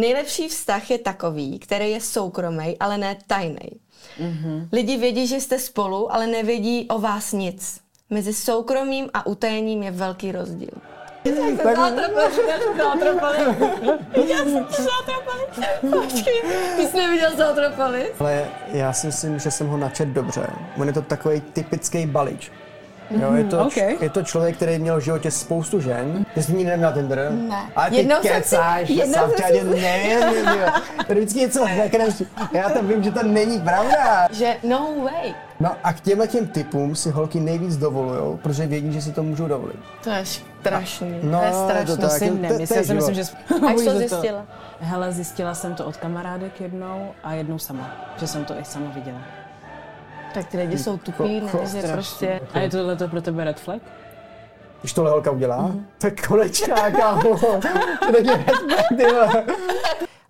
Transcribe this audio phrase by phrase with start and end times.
[0.00, 3.70] Nejlepší vztah je takový, který je soukromý, ale ne tajný.
[4.20, 4.68] Mm-hmm.
[4.72, 7.80] Lidi vědí, že jste spolu, ale nevědí o vás nic.
[8.10, 10.70] Mezi soukromým a utajením je velký rozdíl.
[15.90, 16.42] Počkej,
[16.76, 18.12] ty jsi neviděl zátrapali?
[18.18, 20.46] Ale já si myslím, že jsem ho načet dobře.
[20.78, 22.50] On je to takový typický balíč.
[23.10, 23.96] Jo, je, to, Mhm, okay.
[24.00, 26.26] je to člověk, který měl v životě spoustu žen.
[26.34, 27.30] Ty jsi nikdy neměla Tinder?
[27.32, 27.62] Ne.
[27.76, 30.46] A ty Jednou jsem si- kecáš, jednou jsem tě si- nevím.
[31.06, 32.22] Tady vždycky něco nekneš.
[32.52, 34.28] Já tam vím, že to není pravda.
[34.32, 35.34] Že no way.
[35.60, 39.22] No a k těmhle těm typům si holky nejvíc dovolujou, protože vědí, že si to
[39.22, 39.76] můžou dovolit.
[40.04, 40.24] To je
[40.60, 41.14] strašný.
[41.22, 41.96] No, to je to strašný.
[41.96, 43.22] To tak, si to- to- to nemyslím, já si myslím, že...
[43.68, 44.46] A to že zjistila?
[44.80, 47.90] Hele, zjistila jsem to od kamarádek jednou a jednou sama.
[48.20, 49.18] Že jsem to i sama viděla.
[50.34, 51.92] Tak ty lidi jsou tupí, ne, že Strašně.
[51.92, 52.40] prostě...
[52.54, 53.82] A je tohle to pro tebe red flag?
[54.80, 55.86] Když tohle holka udělá, Mhm.
[55.98, 57.38] tak konečná, kámo.
[57.38, 58.44] To není
[58.96, 59.44] ty vole.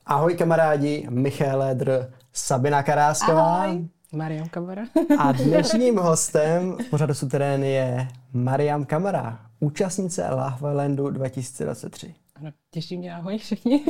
[0.07, 3.63] Ahoj kamarádi, Michal Ledr, Sabina Karásková.
[3.63, 3.89] Ahoj.
[4.13, 4.83] Mariam Kamara.
[5.19, 12.15] A dnešním hostem v pořadu Suterén je Mariam Kamara, účastnice Love Islandu 2023.
[12.37, 13.85] Ano, těší mě, ahoj všichni.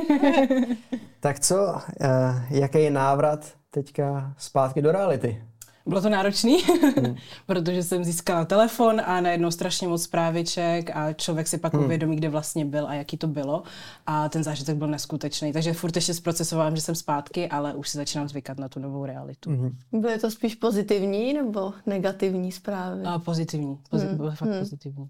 [1.21, 2.09] Tak co, eh,
[2.51, 5.45] jaký je návrat teďka zpátky do reality?
[5.91, 6.59] Bylo to náročný,
[7.47, 12.29] protože jsem získala telefon a najednou strašně moc zpráviček a člověk si pak uvědomí, kde
[12.29, 13.63] vlastně byl a jaký to bylo.
[14.07, 15.53] A ten zážitek byl neskutečný.
[15.53, 19.05] Takže furt ještě zprocesovávám, že jsem zpátky, ale už si začínám zvykat na tu novou
[19.05, 19.51] realitu.
[19.93, 23.03] Byly to spíš pozitivní nebo negativní zprávy?
[23.05, 23.79] A pozitivní.
[23.91, 25.09] Pozi- bylo fakt pozitivní.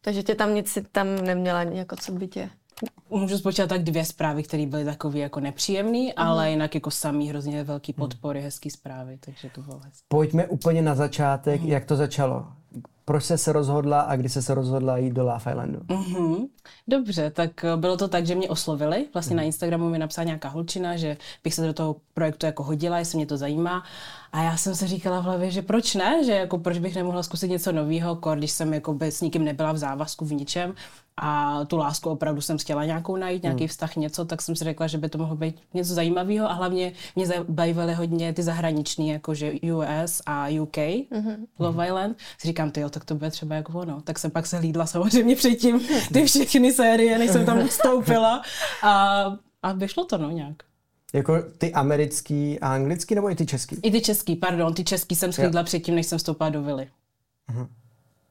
[0.00, 2.50] Takže tě tam nic si tam neměla jako co by tě...
[3.10, 7.64] Můžu spočítat tak dvě zprávy, které byly takové jako nepříjemné, ale jinak jako samý hrozně
[7.64, 10.06] velký podpory, hezký zprávy, takže to bylo hezké.
[10.08, 12.46] Pojďme úplně na začátek, jak to začalo.
[13.04, 15.80] Proč jsi se rozhodla a kdy jsi se rozhodla jít do Love Islandu?
[15.88, 16.46] Mhm.
[16.88, 19.06] Dobře, tak eh, bylo to tak, že mě oslovili.
[19.14, 22.98] Vlastně na Instagramu mi napsala nějaká holčina, že bych se do toho projektu jako hodila,
[22.98, 23.84] jestli mě to zajímá.
[24.32, 27.22] A já jsem si říkala v hlavě, že proč ne, že jako proč bych nemohla
[27.22, 30.74] zkusit něco nového, když jsem jako s nikým nebyla v závazku v ničem
[31.20, 34.86] a tu lásku opravdu jsem chtěla nějakou najít, nějaký vztah, něco, tak jsem si řekla,
[34.86, 37.26] že by to mohlo být něco zajímavého a hlavně mě
[37.56, 40.76] zajímaly hodně ty zahraniční, jakože US a UK,
[41.58, 42.16] Love Island.
[42.38, 44.00] Si říkám, ty jo, tak to bude třeba jako ono.
[44.00, 45.80] Tak jsem pak se hlídla samozřejmě předtím
[46.12, 48.42] ty všechny série, než jsem tam vstoupila
[48.82, 49.24] a,
[49.62, 50.56] a vyšlo to no nějak.
[51.14, 53.76] Jako ty americký a anglický nebo i ty český?
[53.82, 56.88] I ty český, pardon, ty český jsem schlídla předtím, než jsem vstoupila do vily.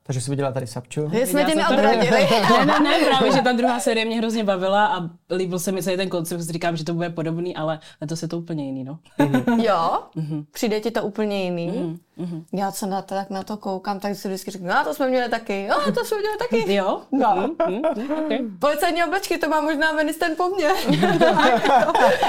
[0.08, 1.10] Takže jsi viděla tady Sapču?
[1.14, 2.28] Že jsme tě to- neodradili.
[2.66, 5.84] Ne, ne, ne, právě, že ta druhá série mě hrozně bavila a líbil se mi
[5.84, 9.00] celý ten koncept, říkám, že to bude podobný, ale letos je to úplně jiný, no.
[9.64, 10.00] Jo?
[10.16, 10.46] Mhm.
[10.52, 12.00] Přijde ti to úplně jiný?
[12.54, 15.08] Já co na to, tak na to koukám, tak si vždycky řeknu, no to jsme
[15.10, 16.74] měli taky, jo, to jsme měli taky.
[16.74, 17.02] Jo?
[17.12, 17.50] No.
[17.68, 17.82] Mm, mm,
[18.26, 18.40] okay.
[18.60, 20.68] Policajní oblečky, to má možná Veniston po mně.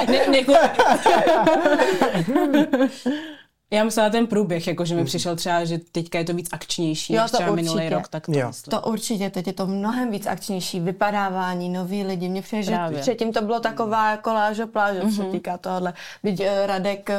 [0.09, 0.39] ne, ne,
[3.71, 7.13] Já myslela ten průběh, jako že mi přišel třeba, že teďka je to víc akčnější,
[7.15, 7.95] Jo, než to třeba minulý určitě.
[7.95, 8.47] rok, tak to Jo.
[8.47, 8.71] myslím.
[8.71, 12.29] To určitě, teď je to mnohem víc akčnější, vypadávání, noví lidi.
[12.29, 15.33] Mně přijde, že předtím to bylo taková koláže pláže, co se Mhm.
[15.33, 15.93] týká tohohle.
[16.23, 17.17] Byť eh, Radek eh,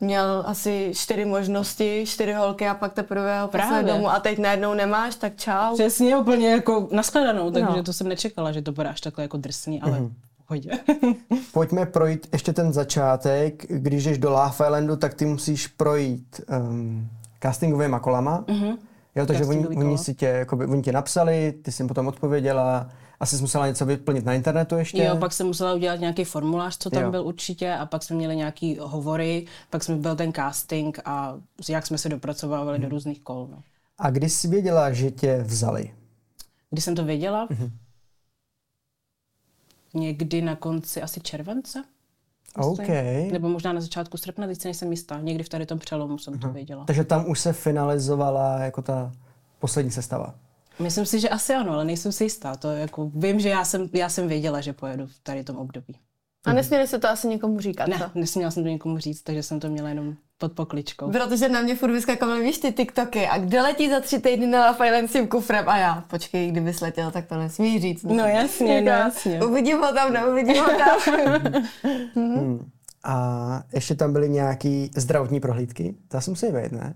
[0.00, 3.92] měl asi čtyři možnosti, čtyři holky a pak teprve ho poslali Právě.
[3.92, 5.74] domů a teď najednou nemáš, tak čau.
[5.74, 7.82] Přesně, úplně jako nashledanou, takže No.
[7.82, 10.12] to jsem nečekala, že to bude až takhle jako drsný, ale v
[10.48, 10.70] pohodě.
[11.52, 13.66] Pojďme projít ještě ten začátek.
[13.68, 17.08] Když jdeš do Love Islandu, tak ty musíš projít um,
[17.42, 18.44] castingovými kolama.
[18.48, 18.78] Mm-hmm.
[19.14, 22.88] Jo, takže oni, oni, si tě, jakoby, oni tě napsali, ty jsi jim potom odpověděla,
[23.20, 25.04] asi jsi musela něco vyplnit na internetu ještě.
[25.04, 27.10] Jo, pak jsem musela udělat nějaký formulář, co tam Jo.
[27.10, 31.36] byl určitě, a pak jsme měli nějaký hovory, pak jsme byl ten casting a
[31.68, 33.48] jak jsme se dopracovávali do různých kol.
[33.50, 33.62] No.
[33.98, 35.90] A kdy jsi věděla, že tě vzali?
[36.70, 37.48] Když jsem to věděla,
[39.94, 41.84] někdy na konci asi července,
[42.56, 42.88] OK.
[43.32, 46.38] nebo možná na začátku srpna, teď si nejsem jistá, někdy v tady tom přelomu jsem
[46.38, 46.84] to věděla.
[46.84, 49.12] Takže tam už se finalizovala jako ta
[49.58, 50.34] poslední sestava.
[50.78, 52.56] Myslím si, že asi ano, ale nejsem si jistá.
[52.56, 55.96] To jako, vím, že já jsem, já jsem věděla, že pojedu v tady tom období.
[56.48, 58.04] A nesměli se to asi někomu říkat, Ne, co?
[58.14, 61.10] nesměla jsem to někomu říct, takže jsem to měla jenom pod pokličkou.
[61.10, 64.70] Protože na mě furt vyskakovaly, víš, ty TikToky a kdo letí za tři týdny na
[64.70, 68.02] Love Island s tím kufrem a já, počkej, kdyby letěl, tak to nesmí říct.
[68.02, 69.42] No jasně, no jasně.
[69.44, 70.98] Uvidím ho tam, neuvidím ho tam.
[73.04, 75.94] A ještě tam byly nějaký zdravotní prohlídky.
[76.08, 76.94] To asi musí být, ne?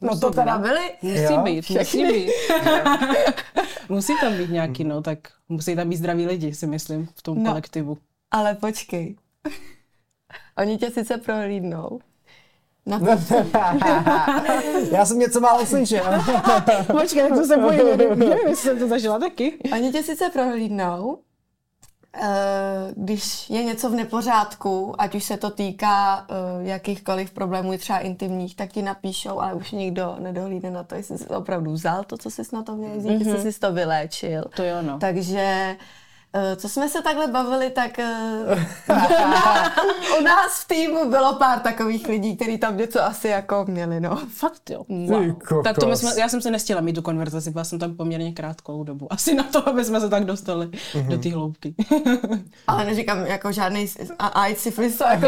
[0.00, 0.80] No to teda byly.
[1.02, 2.30] Musí Jo, být, musí být.
[3.88, 5.18] musí tam být nějaký, no, tak
[5.48, 7.50] musí tam být zdraví lidi, si myslím, v tom No.
[7.50, 7.98] kolektivu.
[8.32, 9.16] Ale počkej.
[10.58, 12.00] Oni tě sice prohlídnou.
[12.86, 13.00] Na
[14.90, 16.04] Já jsem něco málo slyšel.
[17.00, 19.58] Počkej, tak to se bojím, nevím, jestli jsem to zažila taky.
[19.72, 21.18] Oni tě sice prohlídnou,
[22.22, 22.28] eh,
[22.96, 26.34] když je něco v nepořádku, ať už se to týká eh,
[26.68, 31.26] jakýchkoliv problémů, třeba intimních, tak ti napíšou, ale už nikdo nedohlídne na to, jestli jsi
[31.26, 33.34] opravdu vzal to, co jsi na to měl vzít, mm-hmm.
[33.34, 34.44] jestli jsi to vyléčil.
[34.56, 34.98] To jo, no.
[34.98, 35.76] Takže Eh,
[36.56, 37.90] co jsme se takhle bavili, tak
[38.48, 38.58] uh,
[40.18, 44.16] u nás v týmu bylo pár takových lidí, kteří tam něco asi jako měli, no.
[44.28, 44.84] Fakt jo.
[44.88, 45.62] Wow.
[45.64, 48.32] Tak to my jsme, já jsem se nestihla mít tu konverzaci, byla jsem tam poměrně
[48.32, 49.12] krátkou dobu.
[49.12, 51.08] Asi na to, aby jsme se tak dostali mm-hmm.
[51.08, 51.74] do té hloubky.
[52.66, 53.86] ale neříkám jako žádný
[54.18, 55.26] AIDS, syfilis, jako,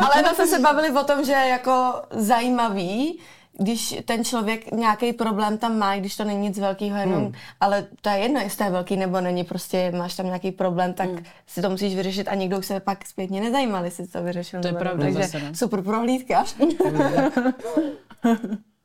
[0.00, 3.20] ale na jsme se bavili o tom, že jako zajímavý,
[3.58, 7.32] když ten člověk nějaký problém tam má, když to není nic velkého, jenom, hmm.
[7.60, 10.94] ale to je jedno, jestli to je velký nebo není, prostě máš tam nějaký problém,
[10.94, 11.24] tak hmm.
[11.46, 14.62] si to musíš vyřešit a nikdo už se pak zpětně nezajímal, jestli to vyřešil.
[14.62, 15.54] To je pravda, Takže zase, no.
[15.54, 16.44] super prohlídka.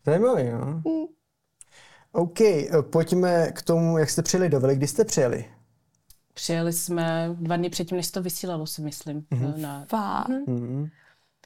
[0.05, 0.65] Zajímavý, no.
[0.65, 1.05] Hmm.
[2.11, 2.39] OK,
[2.89, 4.75] pojďme k tomu, jak jste přijeli do Vily.
[4.75, 5.45] Kdy jste přijeli?
[6.33, 9.21] Přijeli jsme dva dny předtím, než to vysílalo, si myslím.
[9.21, 9.57] Mm-hmm.
[9.57, 9.85] Na...
[9.85, 10.89] Mm-hmm.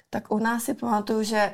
[0.09, 1.51] Tak u nás si pamatuju, že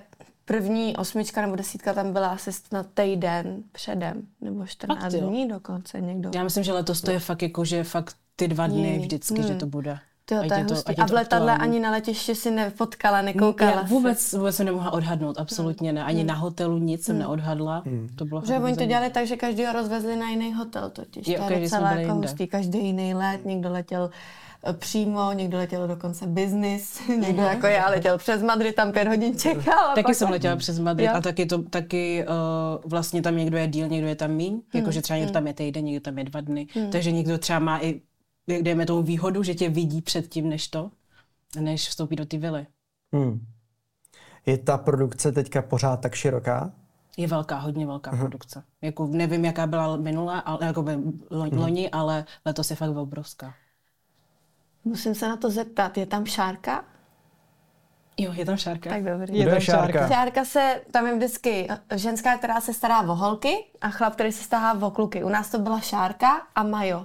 [0.51, 6.01] první osmička nebo desítka tam byla asi na týden předem, nebo 14 fakt, dní dokonce
[6.01, 6.31] někdo.
[6.35, 9.47] Já myslím, že letos to je fakt jako, že fakt ty dva dny vždycky, hmm.
[9.47, 9.99] že to bude.
[10.25, 14.33] Tyjo, to je to, a v letadle ani na letiště si nepotkala, nekoukala Já vůbec,
[14.33, 16.03] vůbec jsem nemohla odhadnout, absolutně ne.
[16.03, 16.27] Ani hmm.
[16.27, 17.21] na hotelu nic jsem hmm.
[17.21, 17.83] neodhadla.
[17.85, 18.09] Hmm.
[18.15, 21.27] To bylo že oni to dělali tak, že každý ho rozvezli na jiný hotel totiž.
[21.27, 22.47] Jo, to je docela jako hustý.
[22.47, 24.09] Každý jiný let, někdo letěl
[24.73, 29.95] přímo, někdo letěl dokonce business, někdo jako já letěl přes Madrid, tam pět hodin čekal.
[29.95, 31.13] Taky jsem letěla přes Madrid jo.
[31.15, 34.61] a taky, to, taky uh, vlastně tam někdo je díl, někdo je tam míň, hmm.
[34.73, 35.33] jakože třeba někdo hmm.
[35.33, 36.91] tam je týden, někdo tam je dva dny, hmm.
[36.91, 38.01] takže někdo třeba má i,
[38.61, 40.91] dejme tomu výhodu, že tě vidí předtím, než to,
[41.59, 42.65] než vstoupí do ty vily.
[43.13, 43.45] Hmm.
[44.45, 46.71] Je ta produkce teďka pořád tak široká?
[47.17, 48.19] Je velká, hodně velká uh-huh.
[48.19, 48.63] produkce.
[48.81, 50.91] Jako nevím, jaká byla minulá, ale, jako by
[51.31, 51.59] loni, uh-huh.
[51.59, 53.53] loni, ale letos je fakt obrovská.
[54.83, 56.85] Musím se na to zeptat, je tam šárka?
[58.17, 58.89] Jo, je tam šárka.
[58.89, 59.37] Tak dobrý.
[59.37, 60.07] Je tam šárka.
[60.07, 64.43] Šárka se, tam je vždycky ženská, která se stará o holky a chlap, který se
[64.43, 65.23] stará o kluky.
[65.23, 66.99] U nás to byla šárka a majo.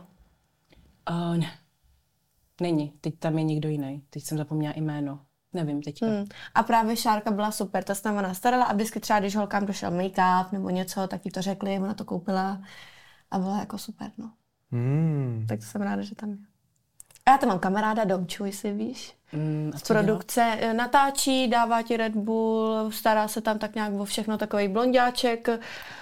[1.10, 1.50] Uh, ne.
[2.60, 2.92] Není.
[3.00, 4.02] Teď tam je někdo jiný.
[4.10, 5.20] Teď jsem zapomněla jméno.
[5.52, 6.06] Nevím teďka.
[6.06, 6.24] Hmm.
[6.54, 9.66] A právě Šárka byla super, ta se tam ona starala a vždycky třeba, když holkám
[9.66, 12.62] došel make-up nebo něco, tak jí to řekli, ona to koupila
[13.30, 14.32] a byla jako super, no.
[14.72, 15.46] Hmm.
[15.48, 16.36] Tak to jsem ráda, že tam je.
[17.28, 19.16] Já tam mám kamaráda Domču, jestli víš.
[19.32, 20.70] Mm, z produkce dělá?
[20.70, 25.48] Eh, natáčí, dává ti Red Bull, stará se tam tak nějak o všechno, takový blondáček,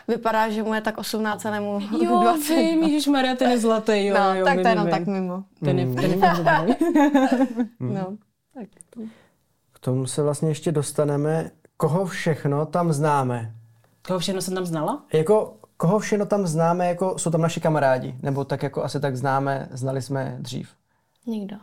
[0.08, 2.54] vypadá, že mu je tak 18, ale mu jo, 20.
[2.54, 5.44] Jo, Ježíš Maria, ten je zlatý, jo, no, jo, tak to je jenom tak mimo.
[5.64, 6.18] Ten je, ten je
[7.80, 8.16] No,
[8.54, 9.00] tak to.
[9.72, 11.50] K tomu se vlastně ještě dostaneme.
[11.76, 13.52] Koho všechno tam známe?
[14.06, 15.02] Koho všechno jsem tam znala?
[15.12, 18.14] Jako, koho všechno tam známe, jako jsou tam naši kamarádi?
[18.22, 20.68] Nebo tak jako asi tak známe, znali jsme dřív?
[21.26, 21.56] Nikdo.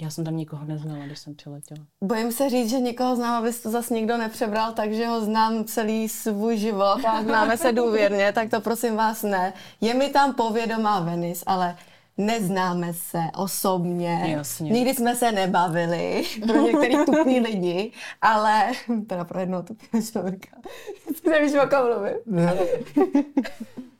[0.00, 1.80] Já jsem tam nikoho neznala, když jsem přiletěla.
[2.04, 6.08] Bojím se říct, že někoho znám, abys to zase nikdo nepřebral, takže ho znám celý
[6.08, 9.52] svůj život a známe se důvěrně, tak to prosím vás ne.
[9.80, 11.76] Je mi tam povědomá Venice, ale
[12.18, 14.70] neznáme se osobně, Jasně.
[14.70, 17.92] nikdy jsme se nebavili, pro některý tupý lidi,
[18.22, 18.72] ale
[19.06, 20.56] teda pro jednoho tupého člověka.
[21.30, 22.48] Nevíš, o kom mluvím.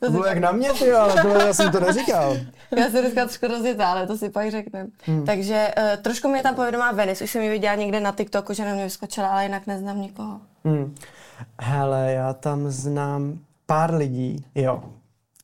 [0.00, 2.36] To bylo jak na mě, ty, ale to já jsem to neříkal.
[2.76, 4.88] já jsem dneska trošku rozjetá, ale to si pak řekneme.
[5.04, 5.26] Hmm.
[5.26, 8.64] Takže uh, trošku mě tam povědomá Venice, už jsem ji viděla někde na TikToku, že
[8.64, 10.40] na mě vyskočila, ale jinak neznám nikoho.
[10.64, 10.94] Hmm.
[11.60, 14.82] Hele, já tam znám pár lidí, jo.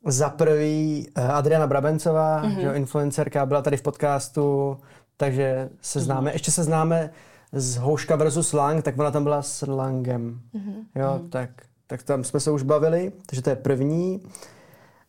[0.07, 2.61] Za prvý uh, Adriana Brabencová, mm-hmm.
[2.61, 4.77] že influencerka, byla tady v podcastu,
[5.17, 6.31] takže se známe.
[6.31, 6.33] Mm-hmm.
[6.33, 7.11] Ještě se známe
[7.53, 10.41] z Houška versus Lang, tak ona tam byla s Langem.
[10.55, 10.85] Mm-hmm.
[10.95, 11.29] Jo, mm-hmm.
[11.29, 11.51] tak
[11.91, 14.23] tak tam jsme se už bavili, takže to je první.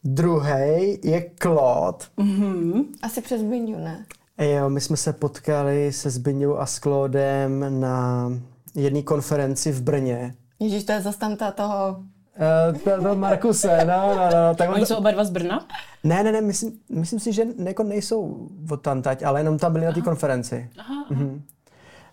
[0.04, 2.06] Druhý je Claude.
[2.18, 2.86] Mm-hmm.
[3.02, 4.06] Asi přes Zbyňu, ne?
[4.42, 8.32] Jo, my jsme se potkali se Zbyňou a s Claudem na
[8.76, 10.36] jedné konferenci v Brně.
[10.60, 12.04] Ježíš, to je zase tam ta toho...
[12.40, 14.56] Uh, to, to Markuse, no, no, no.
[14.56, 14.86] Tak Oni to...
[14.86, 15.68] jsou oba dva z Brna?
[16.04, 19.86] Ne, ne, ne, myslím, myslím si, že jako nejsou od tamtať, ale jenom tam byli
[19.86, 19.92] Aha.
[19.92, 20.70] na té konferenci.
[20.80, 21.06] Aha.
[21.10, 21.42] Mhm.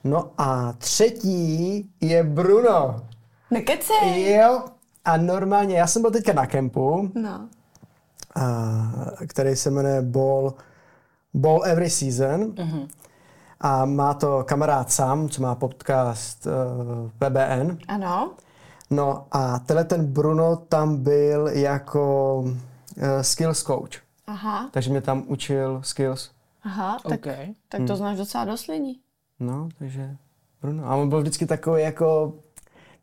[0.05, 3.01] No a třetí je Bruno.
[3.51, 4.33] Nekecej.
[4.33, 4.65] Jo.
[5.05, 7.49] A normálně, já jsem byl teďka na kempu, no.
[8.35, 8.43] a,
[9.27, 10.55] který se jmenuje Ball,
[11.35, 12.41] Ball Every Season.
[12.41, 12.89] Mm-hmm.
[13.61, 17.79] A má to kamarád sám, co má podcast uh, eh, PBN.
[17.89, 18.33] Ano.
[18.91, 22.53] No a tenhle ten Bruno tam byl jako uh,
[23.21, 24.03] skills coach.
[24.27, 24.71] Aha.
[24.73, 26.31] Takže mě tam učil skills.
[26.63, 27.55] Aha, tak, okay.
[27.69, 27.97] tak to hmm.
[27.97, 29.01] znáš docela dost lidí.
[29.41, 30.17] No, takže
[30.63, 30.87] Bruno.
[30.87, 32.35] A on byl vždycky takový jako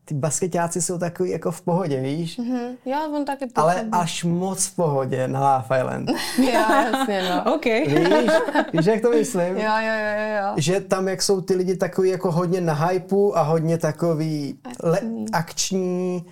[0.06, 2.40] ty basketáci jsou takový jako v pohodě, víš?
[2.40, 6.10] Hm, jo, on taky Ale až moc v pohodě na Love Island.
[6.38, 6.46] Jo,
[6.92, 7.56] jasně, no.
[7.56, 7.66] OK.
[7.66, 8.32] Víš,
[8.74, 9.58] víš, jak to myslím?
[9.58, 10.54] Jo, jo, jo, jo.
[10.58, 15.02] Že tam, jak jsou ty lidi takový jako hodně na hypeu a hodně takový le-
[15.34, 16.26] akční,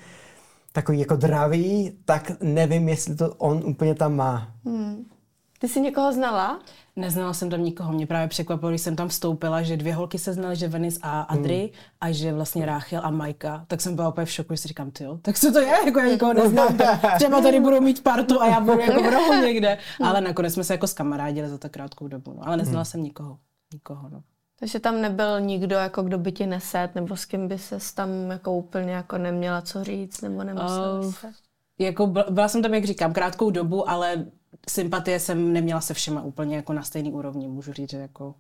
[0.74, 4.48] takový jako dravý, tak nevím, jestli to on úplně tam má.
[5.60, 6.60] Ty jsi někoho znala?
[6.96, 7.94] Neznala jsem tam nikoho.
[7.94, 11.22] Mě právě překvapilo, když jsem tam vstoupila, že dvě holky se znaly, že Venice a
[11.22, 11.70] Adri Hmm.
[12.02, 13.66] a že vlastně Ráchel a Majka.
[13.68, 15.68] Tak jsem byla úplně v šoku, že si říkám, ty jo, tak co to je,
[15.86, 16.78] jako já nikoho neznám.
[17.16, 19.78] Třeba tady budu mít partu a já budu jako v rohu někde.
[20.04, 22.34] Ale nakonec jsme se jako skamarádili za tak krátkou dobu.
[22.34, 22.48] No.
[22.48, 22.86] Ale neznala Hmm.
[22.86, 23.38] jsem nikoho.
[23.74, 24.22] Nikoho, no.
[24.60, 28.10] Takže tam nebyl nikdo, jako kdo by ti neset, nebo s kým by se tam
[28.32, 31.32] jako úplně jako neměla co říct, nebo nemusela Uh, se.
[31.80, 34.26] Jako byla jsem tam, jak říkám, krátkou dobu, ale
[34.70, 37.48] sympatie jsem neměla se všema úplně jako na stejný úrovni.
[37.48, 38.36] Můžu říct, že jako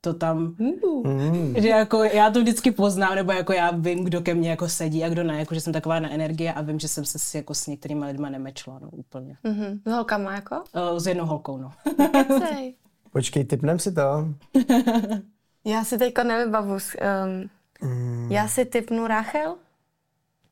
[0.00, 0.56] to tam,
[1.04, 1.54] Mm.
[1.56, 5.04] že jako já to vždycky poznám, nebo jako já vím, kdo ke mně jako sedí
[5.04, 7.34] a kdo ne, jako že jsem taková na energie a vím, že jsem se s,
[7.34, 9.36] jako s některými lidmi nemečla, no úplně.
[9.44, 9.80] Mhm.
[9.86, 10.56] S holkama jako?
[10.92, 11.72] Uh, s jednou holkou, no.
[12.12, 12.74] Kecej.
[13.12, 14.28] Počkej, typnem si to.
[15.64, 16.72] Já si teďko nevybavu.
[16.72, 19.56] Um, Já si typnu Rachel?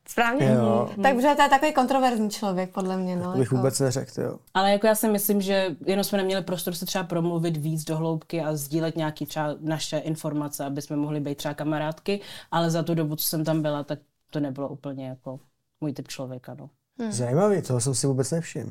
[0.09, 0.45] Správně?
[0.47, 0.89] Jo.
[1.03, 3.15] Tak protože to je takový kontroverzní člověk, podle mě.
[3.15, 3.55] No, To bych jako.
[3.55, 4.37] vůbec neřekl, jo.
[4.53, 7.97] Ale jako já si myslím, že jenom jsme neměli prostor se třeba promluvit víc do
[7.97, 12.83] hloubky a sdílet nějaký třeba naše informace, aby jsme mohli být třeba kamarádky, ale za
[12.83, 13.99] tu dobu, co jsem tam byla, tak
[14.29, 15.39] to nebylo úplně jako
[15.81, 16.69] můj typ člověka, no.
[17.09, 18.69] Zajímavý, toho jsem si vůbec nevšiml.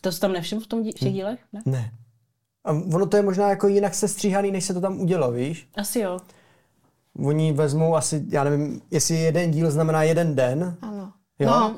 [0.00, 1.40] To jsi tam nevšiml v, tom dí- v těch dílech?
[1.52, 1.60] Ne?
[1.66, 1.90] Ne.
[2.64, 5.68] A ono to je možná jako jinak sestříhaný, než se to tam udělo, víš?
[5.76, 6.18] Asi jo.
[7.24, 11.12] Oni vezmou asi, já nevím, jestli jeden díl znamená jeden den, Ano.
[11.38, 11.50] jo?
[11.50, 11.76] No,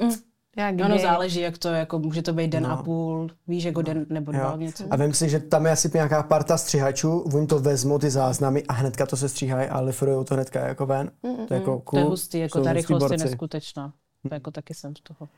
[0.57, 1.03] jak Ono kdy.
[1.03, 4.51] záleží, jak to, jako může to být den a půl, víš, jako den nebo dva
[4.51, 4.57] Jo.
[4.57, 4.85] něco.
[4.91, 8.63] A vím si, že tam je asi nějaká parta střihačů, oni to vezmou ty záznamy
[8.69, 11.11] a hnedka to se stříhají a lifrujou to hnedka jako ven.
[11.49, 11.99] To je jako To cool.
[12.01, 13.93] je hustý, jako Jsou ta rychlost je neskutečná.
[14.29, 15.29] To jako taky jsem z toho.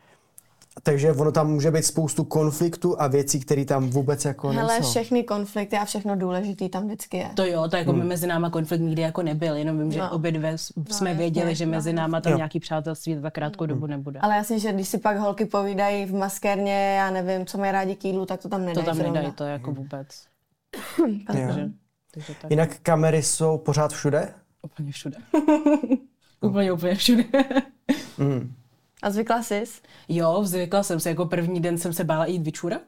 [0.83, 4.91] Takže ono tam může být spoustu konfliktů a věcí, které tam vůbec jako Hele, nejsou.
[4.91, 7.31] všechny konflikty a všechno důležitý tam vždycky je.
[7.35, 8.01] To jo, to jako Hmm.
[8.01, 10.11] my mezi náma konflikt nikdy jako nebyl, jenom vím, že No.
[10.11, 12.37] obě dvě s- jsme jasně, věděli, že no, mezi náma tam Jo.
[12.37, 14.21] nějaký přátelství za krátkou dobu nebude.
[14.21, 17.97] Ale jasně, že když si pak holky povídají v maskérně, já nevím, co mají rádi
[17.97, 19.13] kýlu, tak to tam To nedají tam zrovna.
[19.13, 20.09] nedají, to jako vůbec.
[20.99, 21.19] Jo.
[21.27, 21.69] Takže,
[22.15, 22.51] takže tak.
[22.51, 24.35] Jinak kamery jsou pořád všude?
[24.63, 25.17] Úplně všude.
[26.41, 27.25] úplně, úplně všude.
[28.19, 28.55] Mm.
[29.05, 29.65] A zvykla jsi?
[30.09, 32.83] jo, zvykla jsem se, jako první den jsem se bála jít vyčurat.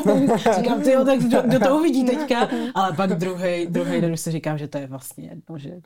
[0.58, 2.48] říkám, ty jo, tak kdo, kdo to uvidí teďka?
[2.74, 5.80] Ale pak druhý, druhý den už si říkám, že to je vlastně jedno, že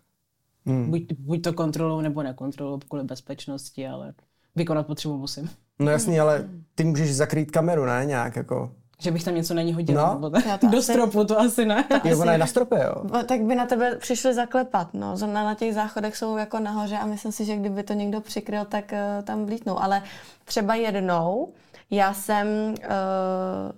[0.65, 0.91] Mm.
[0.91, 4.15] buď, buď to kontrolou nebo nekontrolou kvůli bezpečnosti, ale
[4.57, 5.51] vykonat potřebu musím.
[5.79, 8.03] No jasný, ale ty můžeš zakrýt kameru, ne?
[8.07, 8.73] Nějak jako...
[9.03, 10.07] Že bych tam něco na ní hodila.
[10.09, 10.15] No.
[10.15, 10.61] Nebo tak.
[10.61, 11.85] To Do asi- stropu to asi ne.
[12.05, 12.95] Jo, ona je na stropě, jo?
[13.13, 15.17] No, tak by na tebe přišli zaklepat, no.
[15.17, 18.65] Zrovna na těch záchodech jsou jako nahoře a myslím si, že kdyby to někdo přikryl,
[18.65, 19.83] tak uh, tam vlítnou.
[19.83, 20.03] Ale
[20.45, 21.53] třeba jednou,
[21.91, 23.73] já jsem, uh,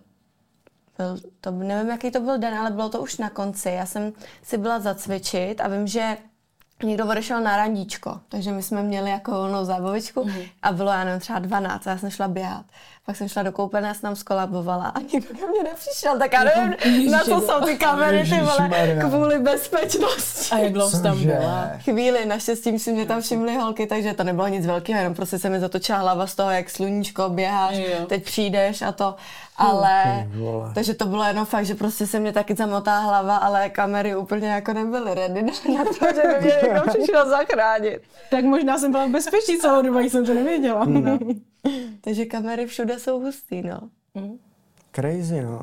[0.98, 3.68] byl, to, nevím, jaký to byl den, ale bylo to už na konci.
[3.70, 4.12] Já jsem
[4.42, 6.16] si byla zacvičit a vím, že
[6.84, 10.48] někdo odešel na randíčko, takže my jsme měli jako volnou zábavičku mm-hmm.
[10.62, 12.64] a bylo, já nevím, třeba 12 a já jsem šla běhat.
[13.06, 16.32] Pak jsem šla do koupelny a jsem tam skolabovala a nikdo ke mně nepřišel, tak
[16.32, 20.54] já nevím, na co jsou ty kamery, ty vole, kvůli bezpečnosti.
[20.54, 21.70] A jak dlouho tam byla?
[21.78, 25.50] Chvíli, naštěstí si mě tam všimly holky, takže to nebylo nic velkého, jenom prostě se
[25.50, 28.06] mi zatočila hlava z toho, jak sluníčko, běháš, Jo.
[28.06, 29.14] teď přijdeš a to,
[29.56, 30.28] ale,
[30.75, 34.49] takže to bylo jenom fakt, že prostě se mě taky zamotá hlava, ale kamery úplně
[34.49, 35.52] jako nebyly ready na
[35.84, 38.00] to, že by mě někdo přišel zachránit.
[38.30, 40.84] Tak možná jsem byla v bezpečí celou dobu, jsem to nevěděla.
[40.84, 41.18] No.
[42.00, 43.80] Takže kamery všude jsou hustý, no.
[44.92, 45.61] Crazy, no.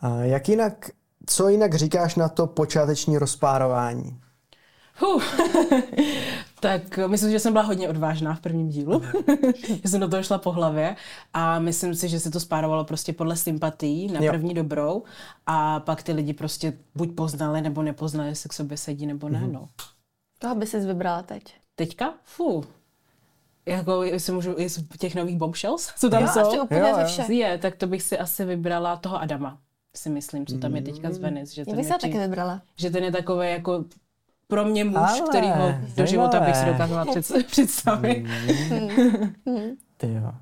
[0.00, 0.90] A jak jinak,
[1.26, 4.20] co jinak říkáš na to počáteční rozpárování?
[4.98, 5.22] Huh.
[6.62, 9.02] Tak myslím, že jsem byla hodně odvážná v prvním dílu.
[9.82, 10.96] že jsem do toho šla po hlavě
[11.34, 14.32] a myslím si, že se to spárovalo prostě podle sympatií na Jo.
[14.32, 15.02] první dobrou
[15.46, 19.48] a pak ty lidi prostě buď poznali nebo nepoznali, jestli k sobě sedí nebo ne.
[19.52, 19.68] No.
[20.38, 21.42] Toho by jsi vybrala teď.
[21.74, 22.14] Teďka?
[22.24, 22.64] Fu.
[23.66, 26.38] Jako, jestli můžu, i z těch nových bombshells, co tam Jo, jsou?
[26.40, 27.06] ještě úplně Jo, ze jo.
[27.06, 27.30] všech.
[27.30, 29.58] Je, tak to bych si asi vybrala toho Adama,
[29.96, 31.54] si myslím, co tam je teďka z Venice.
[31.54, 32.62] Že Já ten, bych je se taky vybrala.
[32.76, 33.84] že ten je takový jako
[34.52, 38.26] pro mě muž, Ale, který ho do života bych si dokázala před, představit.
[39.96, 40.32] Ty jo.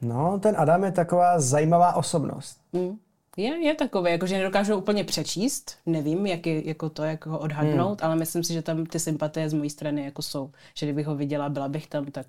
[0.00, 2.60] No, ten Adam je taková zajímavá osobnost.
[2.72, 2.98] Mm.
[3.36, 7.38] Je, je takový, jako, že nedokážu úplně přečíst, nevím, jak je, jako to, jak ho
[7.38, 10.50] odhadnout, ale myslím si, že tam ty sympatie z mojí strany jako jsou.
[10.74, 12.26] Že kdybych ho viděla, byla bych tam, tak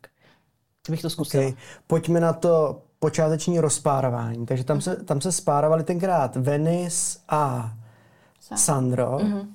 [0.89, 1.43] bych to zkusila.
[1.43, 1.55] Okay.
[1.87, 4.45] Pojďme na to počáteční rozpárování.
[4.45, 7.73] Takže tam se, tam se spárovali tenkrát Venice a
[8.55, 9.17] Sandro.
[9.17, 9.47] Mm-hmm.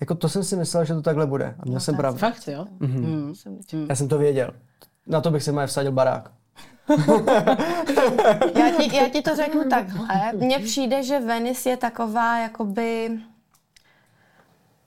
[0.00, 1.54] Jako to jsem si myslel, že to takhle bude.
[1.60, 2.18] A měl jsem pravdu.
[2.18, 2.66] Fakt, jo?
[2.80, 3.34] Mm.
[3.34, 4.50] Jsem- Já jsem to věděl.
[5.06, 6.30] Na to bych si moje vsadil barák.
[8.58, 10.08] Já ti, já ti to řeknu takhle.
[10.34, 13.10] Mně přijde, že Venice je taková jakoby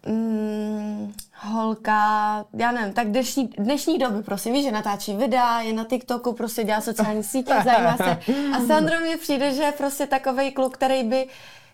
[0.07, 5.83] mm, holka, já nevím, tak dnešní, dnešní doby, prostě víš, že natáčí videa, je na
[5.83, 8.17] TikToku, prostě dělá sociální sítě, zajímá se.
[8.55, 11.27] A Sandro mi přijde, že je prostě takový kluk, který by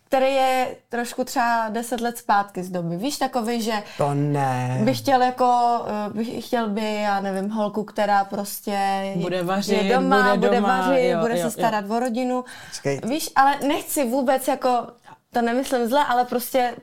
[0.07, 2.97] který je trošku třeba deset let zpátky z doby.
[2.97, 4.79] Víš, takový, že To ne.
[4.83, 8.77] bych chtěl jako, eh, bych chtěl by, já nevím, holku, která prostě
[9.15, 12.43] Bude vařit, je doma, bude bude, doma, vařit, jo, bude jo, se starat o rodinu.
[12.69, 12.99] Počkej.
[13.07, 14.87] Víš, ale nechci vůbec jako,
[15.33, 16.75] to nemyslím zle, ale prostě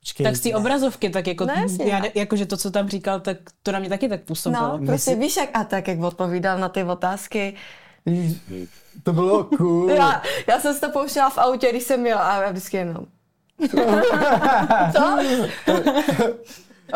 [0.00, 1.84] Počkej, Tak z té obrazovky, tak jako, No jasně.
[1.84, 4.78] já, jakože to, co tam říkal, tak to na mě taky tak působilo.
[4.78, 7.54] No, prostě víš jak, a tak jak odpovídal na ty otázky.
[9.02, 9.90] To bylo cool.
[9.90, 13.06] Já, já jsem si to pouštěla v autě, když jsem měla a já vždycky jenom.
[14.92, 15.18] Co?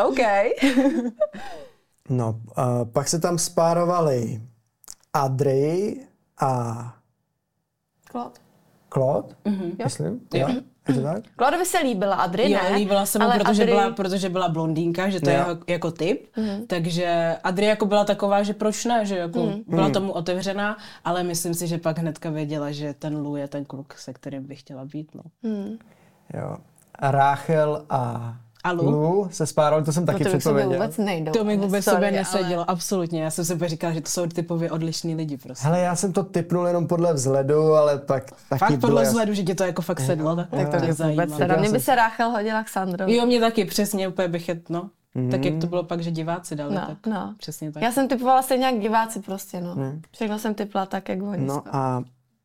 [0.07, 0.19] OK.
[2.09, 4.43] No, uh, pak se tam spárovali
[5.13, 6.01] Adry
[6.41, 6.75] a
[8.11, 8.41] Claude.
[8.93, 9.55] Claude, Mhm.
[9.61, 9.85] mm-hmm.
[9.85, 10.21] myslím.
[10.35, 10.49] Jo.
[10.89, 11.59] Je to tak?
[11.59, 12.77] By se líbila, Adry Jo, ne.
[12.77, 15.45] líbila se mu, ale protože, Adry- byla, protože byla blondýnka, že to je Jo.
[15.49, 16.27] jako, jako typ.
[16.67, 21.55] Takže Adri jako byla taková, že proč ne, že jako byla tomu otevřená, ale myslím
[21.55, 24.85] si, že pak hnedka věděla, že ten Lu je ten kluk, se kterým by chtěla
[24.85, 25.11] být.
[25.15, 25.23] No.
[26.35, 26.57] Jo.
[26.99, 28.91] A Ráchel a A Lu?
[28.91, 30.73] Lu se spárovali, to jsem No taky to k sobě předpověděl.
[30.73, 31.33] vůbec nejdou.
[31.33, 33.23] To mi vůbec Sorry, sobě ale- nesedělo, absolutně.
[33.23, 35.67] Já jsem si úplně říkala, že to jsou typově odlišní lidi prostě.
[35.67, 39.35] Hele, já jsem to typnul jenom podle vzhledu, ale pak taky Fakt podle jas- vzhledu,
[39.35, 41.39] že tě to jako fakt sedlo, tak, Tak to mě mě vůbec zajímalo.
[41.39, 41.55] teda.
[41.55, 43.17] Já Mně by se Ráchel hodila k Sandrovi.
[43.17, 44.91] Jo, mě taky, přesně, úplně bych je, no.
[45.31, 47.35] Tak jak to bylo pak, že diváci dali, No, tak no.
[47.39, 47.83] přesně tak.
[47.83, 49.77] Já jsem typovala stejně jak diváci prostě, no.
[50.13, 51.47] Všechno jsem typla tak, jak oni.
[51.47, 52.03] No a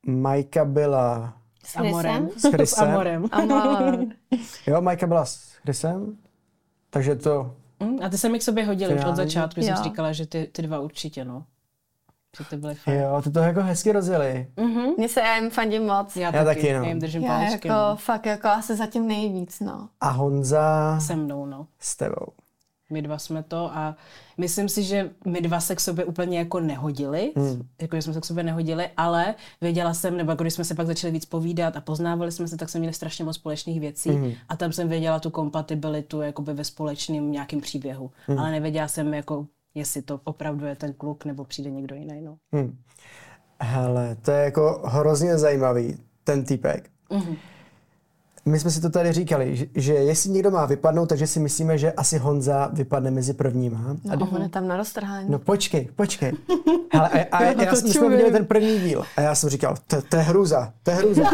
[0.07, 1.33] Majka byla
[1.69, 2.29] S Amorem.
[2.37, 2.65] s Chrisem.
[2.65, 3.25] S Amorem.
[3.31, 4.05] Amor.
[4.67, 6.17] Jo, Majka byla s Chrisem,
[6.89, 7.55] takže to...
[7.79, 9.83] Mm, A ty se mi k sobě hodili už od začátku, že jsem Jo.
[9.83, 11.45] říkala, že ty, ty dva určitě, no.
[12.37, 12.99] Že ty byly fajn.
[12.99, 14.47] Jo, ty to jako hezky rozjeli.
[14.97, 16.15] Mně se já jim fandím moc.
[16.15, 16.83] Já, Já taky, taky, no.
[16.83, 17.95] já jim držím Já palečky, jako, no.
[17.95, 19.89] fakt jako asi zatím nejvíc, no.
[20.01, 21.67] A Honza Se mnou, no.
[21.79, 22.27] s tebou.
[22.89, 23.95] My dva jsme to a
[24.37, 27.67] myslím si, že my dva se k sobě úplně jako nehodili, hmm.
[27.81, 30.87] jako že jsme se k sobě nehodili, ale věděla jsem, nebo když jsme se pak
[30.87, 34.31] začali víc povídat a poznávali jsme se, tak jsme měli strašně moc společných věcí hmm.
[34.49, 38.39] a tam jsem věděla tu kompatibilitu jakoby ve společném nějakém příběhu, hmm.
[38.39, 42.21] ale nevěděla jsem jako jestli to opravdu je ten kluk, nebo přijde někdo jiný.
[42.21, 42.37] No.
[42.55, 42.77] Hm.
[43.61, 46.89] Hele, to je jako hrozně zajímavý, ten týpek.
[47.09, 47.35] Mhm.
[48.45, 51.77] My jsme si to tady říkali, že, že jestli někdo má vypadnout, takže si myslíme,
[51.77, 53.95] že asi Honza vypadne mezi prvníma.
[54.11, 55.29] A, No, on je tam na roztrhání.
[55.29, 56.31] no počkej, počkej.
[56.93, 59.75] Hele, a, a, Já já, jsme viděli ten první díl a já jsem říkal,
[60.09, 61.23] to, je hrůza, to je hrůza.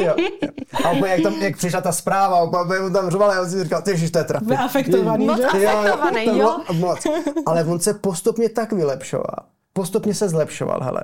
[0.00, 0.48] Jo, jo.
[0.84, 3.50] A úplně jak, tam, jak přišla ta zpráva, úplně on tam řval, a já jsem
[3.58, 4.56] si říkal, ty ježiš, to je trapný.
[4.56, 5.44] Afektovaný, Moc že?
[5.46, 6.36] afektovaný, to jo?
[6.36, 7.06] bylo Moc.
[7.46, 9.36] Ale on se postupně tak vylepšoval.
[9.72, 11.00] Postupně se zlepšoval, hele.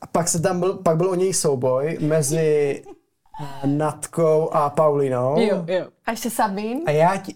[0.00, 2.82] A pak, se tam byl, pak byl o něj souboj mezi
[3.64, 5.40] Natkou a Paulinou.
[5.40, 5.86] Jo, jo.
[6.06, 6.80] A ještě Sabín.
[6.86, 7.34] A já ti...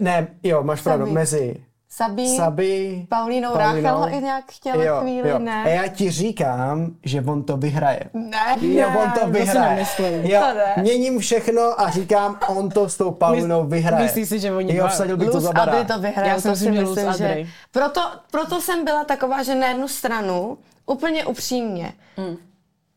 [0.00, 2.36] Ne, jo, máš pravdu, mezi Sabín.
[2.36, 5.64] Sabi, Paulínou Ráchel ho i nějak chtěla chvíli, ne?
[5.64, 8.00] A já ti říkám, že on to vyhraje.
[8.14, 9.70] Ne, Jo, on to to si vyhraje.
[9.70, 10.24] nemyslím.
[10.30, 10.74] Jo, To ne.
[10.82, 14.02] měním všechno a říkám, on to s tou Paulinou vyhraje.
[14.04, 15.86] myslíš si, že oni Jo, vsadil bych to za barák.
[15.86, 17.46] to vyhraje, Já si to myslím, si Luz myslím, že...
[17.70, 22.36] Proto, proto jsem byla taková, že na jednu stranu, úplně upřímně, Hmm.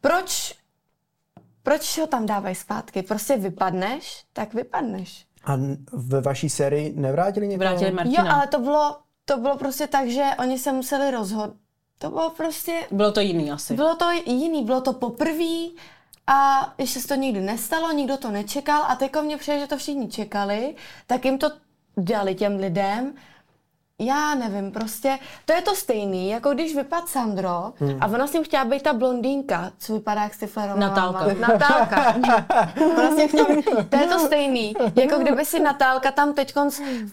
[0.02, 0.54] proč,
[1.64, 3.02] proč ho tam dávají zpátky?
[3.04, 5.26] Prostě vypadneš, tak vypadneš.
[5.46, 5.58] A
[5.94, 7.70] ve vaší sérii nevrátili někoho?
[7.70, 8.24] Vrátili Martina.
[8.24, 11.56] Jo, ale to bylo, to bylo prostě tak, že oni se museli rozhodnout.
[11.98, 13.74] To bylo prostě, Bylo to jiný asi.
[13.74, 15.56] bylo to jiný, bylo to poprvé
[16.28, 19.78] a ještě se to nikdy nestalo, nikdo to nečekal a teďko mě přijde, že to
[19.78, 20.76] všichni čekali,
[21.08, 21.52] tak jim to
[21.98, 23.14] dali těm lidem.
[24.06, 27.98] Já nevím, prostě to je to stejný, jako když vypadl Sandro hmm.
[28.02, 30.80] a ona s ním chtěla být ta blondýnka, co vypadá jak Stiflerová.
[30.80, 31.20] Natálka.
[31.20, 31.48] máma.
[31.48, 32.16] Natálka.
[32.98, 33.48] ona s ním chtěla,
[33.90, 36.54] to je to stejný, jako kdyby si Natálka tam teď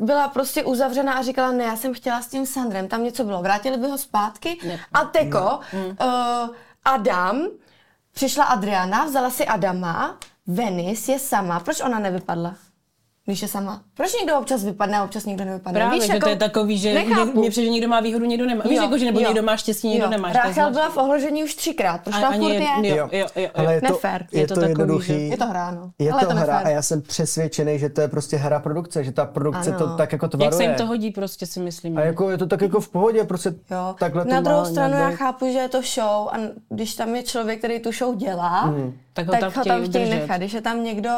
[0.01, 3.43] byla prostě uzavřená a říkala, ne, já jsem chtěla s tím Sandrem, tam něco bylo,
[3.43, 4.79] vrátili by ho zpátky Ne.
[4.93, 7.43] a teko, uh, Adam,
[8.13, 12.55] přišla Adriana, vzala si Adama, Venice je sama, proč ona nevypadla?
[13.29, 13.83] Když je sama.
[13.95, 15.79] Proč někdo občas vypadne a občas někdo nevypadne?
[15.81, 18.25] Právě, Víš, že jako, to je takový, že mě, mě přijde, že někdo má výhodu,
[18.25, 18.63] někdo nemá.
[18.65, 20.11] Víš, Jo, jako, že nebo jo, někdo má štěstí, někdo jo.
[20.11, 20.29] nemá.
[20.29, 22.97] je znač- byla v ohrožení už třikrát, proč A- tam ani furt jed- je?
[22.97, 24.27] jo, jo, jo, Ale je to, Nefér.
[24.33, 25.07] je, Je to, to takový, jednoduchý.
[25.07, 25.91] že- Je to hra, no.
[25.99, 26.67] Je Ale to je to hra nefér.
[26.67, 29.79] a já jsem přesvědčený, že to je prostě hra produkce, že ta produkce Ano.
[29.79, 30.53] to tak jako Jak tvaruje.
[30.57, 31.99] se jim to hodí, prostě si myslím.
[31.99, 33.95] A jako je to tak jako v pohodě, prostě Jo.
[33.99, 36.37] takhle to Na druhou stranu já chápu, že je to show a
[36.69, 38.93] když tam je člověk, který tu show dělá, Hmm.
[39.13, 40.21] Tak ho tak tam ho chtějí tam chtějí udržet.
[40.21, 40.37] nechat.
[40.37, 41.11] Když je tam někdo,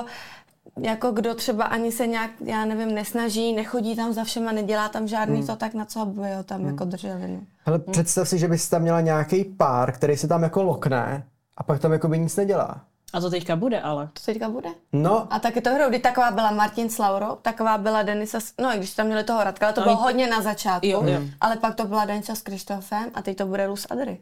[0.82, 5.08] jako kdo třeba ani se nějak, já nevím, nesnaží, nechodí tam za všema, nedělá tam
[5.08, 5.46] žádný hmm.
[5.46, 6.68] to, tak na co by ho tam hmm.
[6.68, 7.28] jako drželi.
[7.28, 7.40] No.
[7.66, 11.62] Ale představ si, že bys tam měla nějaký pár, který se tam jako lokne a
[11.62, 12.80] pak tam jako by nic nedělá.
[13.12, 14.08] A to teďka bude, ale.
[14.12, 14.68] To teďka bude.
[14.92, 18.74] No, A taky to hrou, kdy taková byla Martin s Laurou, taková byla Denisa, no
[18.74, 21.20] i když tam měli toho Radka, ale to No, bylo hodně na začátku, Jo, jo.
[21.40, 24.18] ale pak to byla Denisa s Krištofem a teď to bude Luz Adry.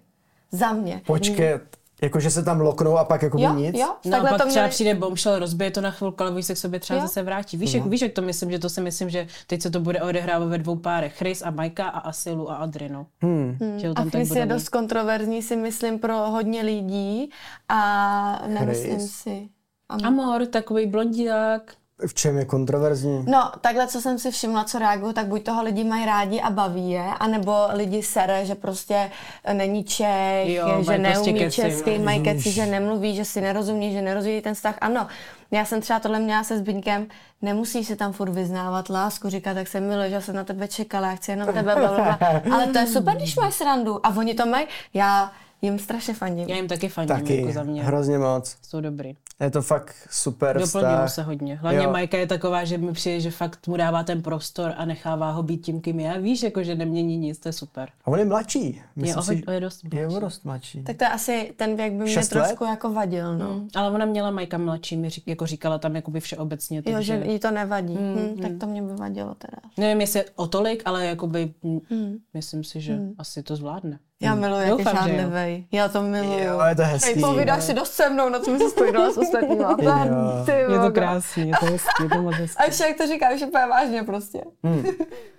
[0.53, 1.01] Za mě.
[1.07, 1.59] počkej,
[2.03, 3.77] jakože se tam loknou a pak jako by Jo, nic.
[3.79, 4.71] jo, No takhle a pak to třeba měli.
[4.71, 7.07] přijde bombshell, rozbije to na chvilku, ale víš, se k sobě třeba Jo.
[7.07, 7.57] zase vrátí.
[7.57, 10.03] Víš, jak, víš, jak to myslím, že to si myslím, že teď se to bude
[10.03, 11.17] odehrávat ve dvou párech.
[11.17, 13.07] Chris a Majka a Asilu a Adrino.
[13.23, 13.57] Hmm.
[13.77, 14.49] Že to A Chris je mít.
[14.55, 17.31] dost kontroverzní, si myslím, pro hodně lidí
[17.69, 19.11] a nemyslím Chris.
[19.11, 19.49] si.
[19.89, 21.75] A Amor, takový blondílák.
[22.07, 23.25] V čem je kontroverzní?
[23.29, 26.51] No, takhle, co jsem si všimla, co reagují, tak buď toho lidi mají rádi a
[26.51, 29.11] baví je, anebo lidi sere, že prostě
[29.53, 31.69] není Čech, Jo, že prostě neumí keci, no.
[31.69, 34.75] česky, mají keci, že nemluví, že si nerozumí, že nerozvíjí ten vztah.
[34.81, 35.07] Ano,
[35.51, 37.07] já jsem třeba tohle měla se Zbyňkem,
[37.43, 41.09] nemusíš si tam furt vyznávat lásku, říkat, tak se miluje, že jsem na tebe čekala,
[41.09, 42.19] já chci jenom tebe, bla, bla, bla.
[42.53, 44.07] Ale to je super, když máš srandu.
[44.07, 46.49] A oni to mají, já jim strašně fandím.
[46.49, 47.83] Já jim taky fandím, Taky, jako za mě.
[47.85, 48.57] hrozně moc.
[48.63, 49.17] Jsou dobrý.
[49.41, 51.11] Je to fakt super Doplňují vztah.
[51.11, 51.55] se hodně.
[51.55, 51.93] Hlavně Jo.
[51.93, 55.43] Majka je taková, že mi přijde, že fakt mu dává ten prostor a nechává ho
[55.43, 56.15] být tím, kým je.
[56.15, 57.89] A víš, jako, že nemění nic, to je super.
[58.05, 58.65] A on je mladší.
[58.67, 60.17] Je, Myslím o, si, je dost je mladší.
[60.17, 60.83] o dost mladší.
[60.83, 63.53] Tak to je asi ten věk by mě Šest trošku jako vadil, no.
[63.55, 66.83] Mm, Ale ona měla Majka mladší, mi řík, jako říkala tam jakoby všeobecně.
[66.87, 67.23] Jo, takže...
[67.25, 67.95] že jí to nevadí.
[67.95, 69.59] Hmm, tak to mě by vadilo teda.
[69.77, 72.17] Nevím, jestli o tolik, ale jakoby hmm.
[72.35, 73.15] myslím si, že hmm.
[73.19, 73.99] asi to zvládne.
[74.21, 75.67] Já miluji, jak je Doufám, žádlivej.
[75.73, 76.39] Já to miluju.
[76.39, 77.13] Jo, je to hezký.
[77.13, 79.77] Hej, povídáš si dost se mnou, na co mi se spojila s ostatníma.
[79.83, 80.45] Jo.
[80.45, 80.91] Ty Je to vogo.
[80.93, 82.59] krásný, je to hezký, je to moc hezký.
[82.59, 84.45] A jak to říkáš úplně vážně prostě.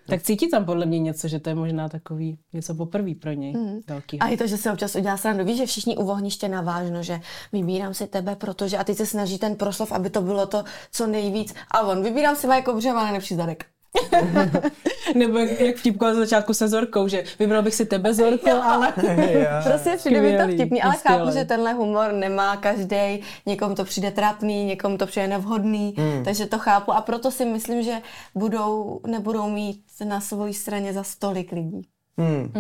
[0.10, 3.54] Tak cítí tam podle mě něco, že to je možná takový něco poprvé pro něj.
[3.54, 3.80] Hmm.
[3.88, 4.20] Velký.
[4.20, 5.46] A i to, že se občas udělá srandu.
[5.46, 7.20] Víš, že všichni u ohniště navážno, že
[7.54, 11.08] vybírám si tebe, protože a ty se snaží ten proslov, aby to bylo to, co
[11.08, 11.54] nejvíc.
[11.72, 13.66] A on, vybírám si Majko Břeva, nejlepší zadek.
[15.16, 18.94] Nebo jak, jak vtipku na začátku se Zorkou, že vybral bych si tebe Zorko, ale...
[19.64, 21.20] Prostě přijde mi to vtipný, ale skvělý.
[21.20, 26.24] chápu, že tenhle humor nemá každý, někomu to přijde trapný, někomu to přijde nevhodný, Hmm.
[26.24, 28.02] takže to chápu a proto si myslím, že
[28.36, 31.82] budou, nebudou mít na své straně za stolik lidí.
[32.18, 32.52] Hmm.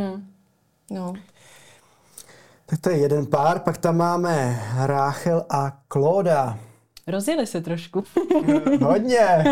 [0.92, 1.13] No.
[2.65, 6.60] Tak to je jeden pár, pak tam máme Ráchel a Klóda.
[7.10, 8.04] Rozjeli se trošku.
[8.82, 9.43] Hodně.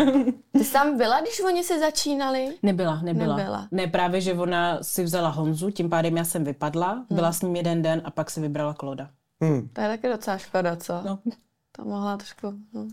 [0.52, 2.54] Ty jsi tam byla, když oni se začínali?
[2.62, 3.68] Nebyla, nebyla, Nebyla.
[3.70, 7.56] Ne, právě, že ona si vzala Honzu, tím pádem já jsem vypadla, byla s ním
[7.56, 9.10] jeden den a pak si vybrala Kloda.
[9.40, 9.68] Hmm.
[9.68, 11.02] To je taky docela škoda, co?
[11.04, 11.18] No.
[11.76, 12.52] To mohla trošku...
[12.72, 12.86] No.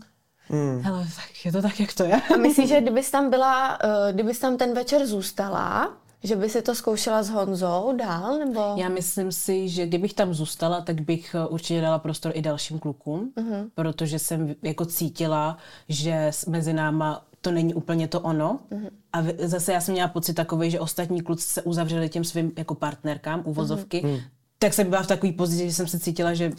[0.48, 0.80] Hmm.
[0.82, 2.20] Hele, tak je to tak, jak to je.
[2.34, 6.62] A myslíš, že kdybys tam byla, uh, kdybys tam ten večer zůstala, že by si
[6.62, 8.74] to zkoušela s Honzou dál, nebo...
[8.76, 12.78] Já myslím si, že kdybych tam zůstala, tak bych eh, určitě dala prostor i dalším
[12.78, 13.70] klukům, uh-huh.
[13.74, 18.58] protože jsem jako cítila, že mezi náma to není úplně to ono.
[18.70, 18.90] Uh-huh.
[19.12, 22.74] A zase já jsem měla pocit takový, že ostatní kluci se uzavřeli těm svým jako
[22.74, 24.22] partnerkám, uvozovky, uh-huh.
[24.58, 26.52] tak jsem byla v takové pozici, že jsem se cítila, že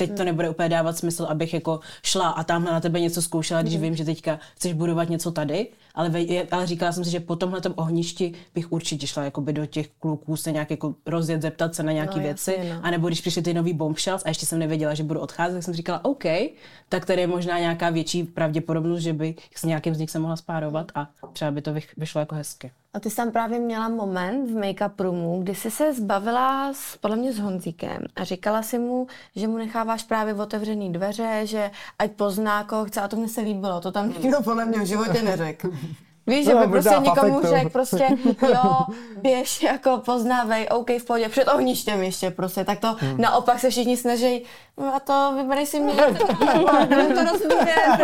[0.00, 3.62] teď to nebude úplně dávat smysl, abych jako šla a tamhle na tebe něco zkoušela,
[3.62, 7.20] když vím, že teďka chceš budovat něco tady, ale, ve, ale říkala jsem si, že
[7.20, 11.74] po tomhle ohništi bych určitě šla jakoby do těch kluků se nějak jako rozjet, zeptat
[11.74, 12.80] se na nějaké No, věci, jasně, no.
[12.82, 15.62] a nebo když přišly ty nový bombshells a ještě jsem nevěděla, že budu odcházet, tak
[15.62, 16.24] jsem říkala, OK,
[16.88, 20.36] tak tady je možná nějaká větší pravděpodobnost, že by s nějakým z nich se mohla
[20.36, 22.70] spárovat a třeba by to vyšlo jako hezky.
[22.94, 26.96] A ty jsi tam právě měla moment v make-up roomu, kdy jsi se zbavila s,
[26.96, 31.70] podle mě s Honzíkem a říkala si mu, že mu necháváš právě otevřený dveře, že
[31.98, 33.00] ať pozná, koho chce.
[33.00, 35.70] A to mě se líbilo, to tam nikdo podle mě v životě neřekl.
[36.30, 38.08] Víš, že No, by prostě někomu řekl prostě,
[38.48, 38.76] jo,
[39.22, 43.16] běž, jako poznávej, OK, v pohodě, před ohništěm ještě prostě, tak to Hmm.
[43.20, 44.44] naopak se všichni snaží,
[44.78, 48.00] no a to vyberej si mě, to rozvíjet,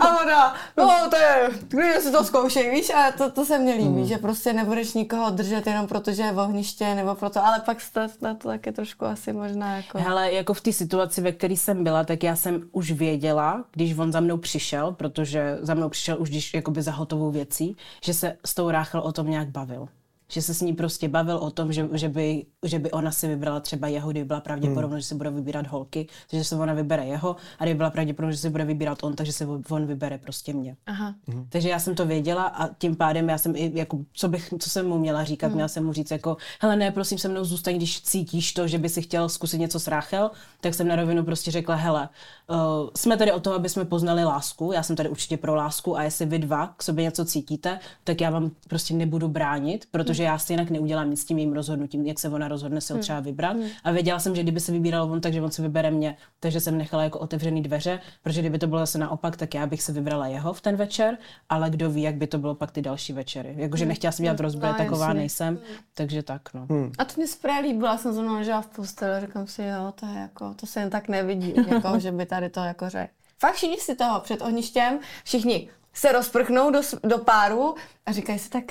[0.00, 3.72] a ona, no to je, když si to zkoušej, víš, a to, to se mně
[3.74, 4.04] líbí, Hmm.
[4.06, 7.76] že prostě nebudeš nikoho držet jenom proto, že je v ohniště, nebo proto, ale pak
[7.92, 9.98] to, to, to taky trošku asi možná jako...
[9.98, 13.98] Hele, jako v té situaci, ve které jsem byla, tak já jsem už věděla, když
[13.98, 18.14] on za mnou přišel, protože za mnou přišel už když jakoby za hotovou věcí, že
[18.14, 19.88] se s tou Ráchel o tom nějak bavil.
[20.32, 23.28] Že se s ní prostě bavil o tom, že, že, by, že by ona si
[23.28, 25.00] vybrala třeba jeho, kdyby byla pravděpodobnost, hmm.
[25.00, 28.42] že si bude vybírat holky, takže se ona vybere jeho, a kdyby byla pravděpodobnost, že
[28.42, 30.76] si bude vybírat on, takže se on vybere prostě mě.
[30.86, 31.14] Aha.
[31.48, 34.70] Takže já jsem to věděla a tím pádem já jsem i, jako, co, bych, co
[34.70, 35.54] jsem mu měla říkat, Hmm.
[35.54, 38.78] měla jsem mu říct jako, hele ne, prosím se mnou zůstaň, když cítíš to, že
[38.78, 42.08] by si chtěl zkusit něco s Ráchel, tak jsem na rovinu prostě řekla, hele,
[42.50, 42.56] uh,
[42.96, 46.02] jsme tady o toho, aby jsme poznali lásku, já jsem tady určitě pro lásku a
[46.02, 50.22] jestli vy dva k sobě něco cítíte, tak já vám prostě nebudu bránit, protože protože
[50.22, 53.00] já si jinak neudělám nic s tím jejím rozhodnutím, jak se ona rozhodne se ho
[53.00, 53.56] třeba vybrat.
[53.84, 56.16] A věděla jsem, že kdyby se vybíral on, takže on si vybere mě.
[56.40, 59.82] Takže jsem nechala jako otevřený dveře, protože kdyby to bylo zase naopak, tak já bych
[59.82, 62.82] se vybrala jeho v ten večer, ale kdo ví, jak by to bylo pak ty
[62.82, 63.54] další večery.
[63.56, 65.20] Jakože nechtěla jsem dělat rozbroje, No, taková jasně.
[65.20, 65.58] nejsem,
[65.94, 66.66] takže tak no.
[66.98, 70.18] A to mě správně líbila, jsem zrovna ležela v posteli, říkám si, jo, to je
[70.18, 73.12] jako, to se jen tak nevidí, jako, že by tady to jako řekl.
[73.38, 77.74] Fakt všichni si toho před ohništěm, všichni se rozprchnou do, do páru
[78.06, 78.64] a říkají si tak,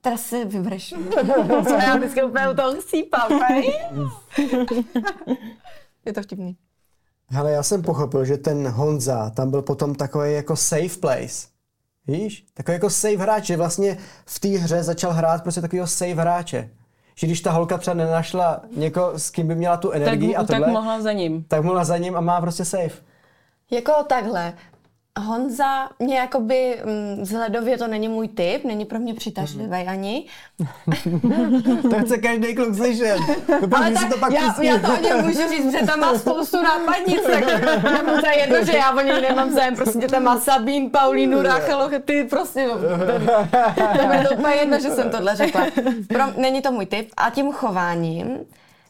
[0.00, 0.94] teda se vybreš.
[1.68, 3.40] Co já vždycky úplně u toho chcípám.
[6.04, 6.56] Je to vtipný.
[7.30, 11.46] Hele, já jsem pochopil, že ten Honza tam byl potom takový jako safe place.
[12.06, 12.44] Víš?
[12.54, 16.70] Takový jako safe hráč, že vlastně v té hře začal hrát prostě takového safe hráče.
[17.14, 20.44] Že když ta holka třeba nenašla někoho, s kým by měla tu Tak, energii a
[20.44, 21.44] tak tohle, mohla za ním.
[21.44, 23.13] tak mohla za ním a má prostě safe.
[23.74, 24.54] Jako takhle.
[25.18, 30.26] Honza mě jakoby mm, vzhledově to není můj typ, není pro mě přitažlivý ani.
[31.90, 33.18] To chce každý kluk slyšet.
[33.48, 34.66] No, Ale tak to pak já, pustí.
[34.66, 37.44] já to o něm můžu říct, že tam má spoustu nápadnic, tak
[38.20, 41.90] to je jedno, že já o něj nemám zájem, prostě tam má Sabín, Paulínu, Rachelu,
[42.04, 45.66] ty prostě, no, to, to je to úplně jedno, že jsem tohle řekla.
[46.08, 48.38] Pro, není to můj typ a tím chováním,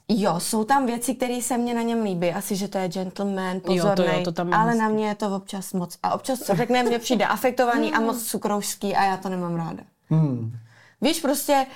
[0.08, 2.30] Jo, jsou tam věci, které se mně na něm líbí.
[2.30, 5.36] Asi, že to je gentleman, to jo, pozorný, to tam ale na mě je to
[5.36, 5.98] občas moc.
[6.02, 9.82] A občas, co řekne, mně přijde afektovaný a moc cukroušský a já to nemám ráda.
[10.10, 10.52] Hmm.
[11.00, 11.66] Víš, prostě,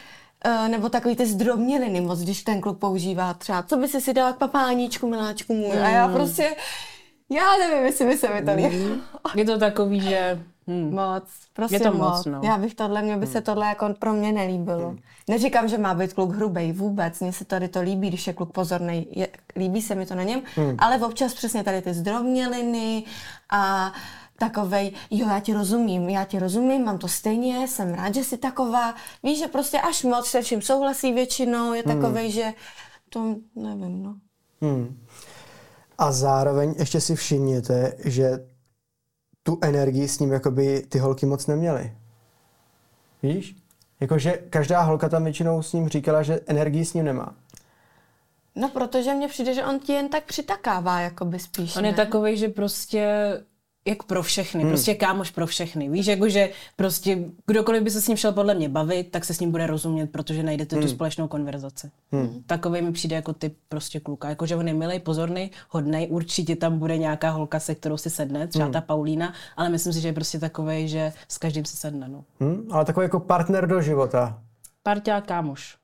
[0.47, 4.15] uh, nebo takový ty zdrobněliny moc, když ten kluk používá třeba, co by si si
[4.15, 5.79] dala k papáníčku, miláčku můj.
[5.81, 6.57] A já prostě,
[7.31, 8.97] já nevím, jestli by se mi to líbilo.
[9.35, 10.43] Je to takový, že...
[10.69, 10.95] Hm.
[10.95, 12.17] Moc, prostě Je to moc.
[12.17, 12.41] moc, no.
[12.45, 14.97] Já bych tohle, mně by se tohle jako pro mě nelíbilo.
[15.29, 17.21] Neříkám, že má být kluk hrubej, vůbec.
[17.21, 19.07] Mně se tady to líbí, když je kluk pozorný.
[19.11, 20.43] Je, líbí se mi to na něm,
[20.79, 23.05] ale občas přesně tady ty zdrobněliny
[23.51, 23.93] a
[24.39, 28.39] takovej, jo, já ti rozumím, já ti rozumím, mám to stejně, jsem rád, že jsi
[28.39, 28.95] taková.
[29.23, 32.53] Víš, že prostě až moc se vším souhlasí většinou, je takovej, že
[33.09, 34.15] to nevím, no.
[34.63, 34.99] Hmm.
[35.99, 38.48] A zároveň ještě si všimněte, že
[39.49, 41.93] tu energii s ním jakoby ty holky moc neměly.
[43.23, 43.57] Víš?
[44.01, 47.35] Jakože každá holka tam většinou s ním říkala, že energii s ním nemá.
[48.55, 51.97] No, protože mně přijde, že on ti jen tak přitakává, jakoby spíš, On je ne?
[51.97, 53.09] takový, že prostě
[53.89, 54.71] jak pro všechny, hmm.
[54.71, 55.89] prostě kámoš pro všechny.
[55.89, 59.41] Víš, jakože prostě kdokoliv by se s ním šel podle mě bavit, tak se s
[59.41, 60.85] ním bude rozumět, protože najdete hmm.
[60.85, 61.91] tu společnou konverzaci.
[62.13, 62.43] Hmm.
[62.47, 64.29] Takový mi přijde jako typ prostě kluka.
[64.29, 68.47] Jakože on je milej, pozorný, hodnej, určitě tam bude nějaká holka, se kterou si sedne,
[68.47, 68.73] třeba hmm.
[68.73, 72.09] ta Paulína, ale myslím si, že je prostě takový, že s každým si sedne.
[72.09, 72.25] No.
[72.41, 72.69] Hm?
[72.71, 74.43] Ale takový jako partner do života.
[74.83, 75.77] Parťák kámoš.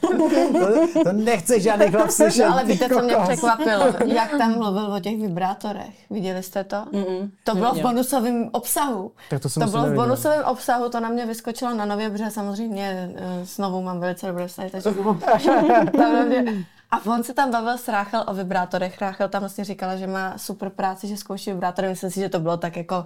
[0.00, 2.46] To, to nechce žádný chlap slyšet.
[2.46, 3.84] No, ale víte, co mě překvapilo?
[4.04, 6.10] Jak tam mluvil o těch vibrátorech.
[6.10, 6.76] Viděli jste to?
[6.76, 7.30] Mm-mm.
[7.44, 9.12] To bylo v bonusovém obsahu.
[9.30, 12.30] Tak to jsem to bylo v bonusovém obsahu, to na mě vyskočilo na nově, protože
[12.30, 14.90] samozřejmě eh, s novou mám velice dobré vztahy, takže.
[16.90, 19.00] A on se tam bavil s Ráchel o vibrátorech.
[19.00, 21.88] Ráchel tam vlastně říkala, že má super práci, že zkouší vibrátory.
[21.88, 23.04] Myslím si, že to bylo tak jako,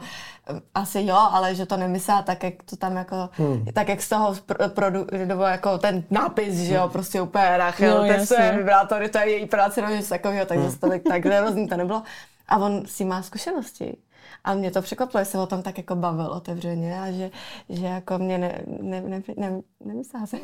[0.51, 3.64] eh, asi jo, ale že to nemyslela tak, jak to tam jako, hmm.
[3.73, 8.03] tak jak z toho pr- produ, nebo jako ten nápis, že jo, prostě úplně Ráchel,
[8.03, 11.68] No, testuje vibrátory, to je její práce, nebo něco takového, takže to tak, tak hrozný
[11.68, 12.03] to nebylo.
[12.49, 13.97] A on si má zkušenosti.
[14.45, 17.31] A mě to překvapilo, že se o tom tak jako bavil otevřeně a že,
[17.69, 20.37] že jako mě ne, ne, ne, ne, nemyslá se.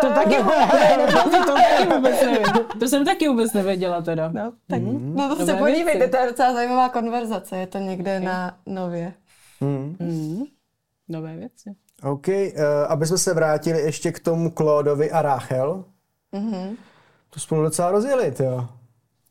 [0.00, 0.36] To taky,
[1.46, 2.42] to taky vůbec nevím.
[2.80, 4.28] To jsem taky vůbec nevěděla teda.
[4.28, 8.56] No, tak, no to se podívejte, to je docela zajímavá konverzace, je to někde na
[8.66, 9.12] nově.
[9.60, 9.96] Hm.
[10.00, 10.44] Mm.
[11.08, 11.74] Nové věci.
[12.02, 12.34] OK, uh,
[12.88, 15.84] aby jsme se vrátili ještě k tomu Klódovi a Rachel.
[16.32, 16.76] Mm-hmm.
[17.30, 18.68] To spolu docela rozjeli, jo.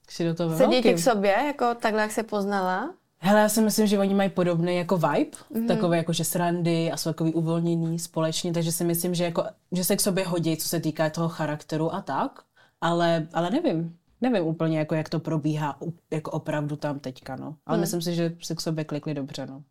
[0.10, 0.96] Si do toho ve Sedí ti velkým.
[0.96, 2.94] k sobě, jako takhle, jak se poznala?
[3.18, 5.68] Hele, já si myslím, že oni mají podobný jako vibe, mm-hmm.
[5.68, 9.84] takové jako že srandy a jsou takový uvolnění společně, takže si myslím, že, jako, že
[9.84, 12.44] se k sobě hodí, co se týká toho charakteru a tak,
[12.82, 13.98] ale, ale nevím.
[14.22, 15.78] Nevím úplně, jako, jak to probíhá
[16.12, 17.56] jako opravdu tam teďka, no.
[17.66, 17.82] Ale mm.
[17.82, 19.64] myslím si, že se k sobě klikli dobře, no.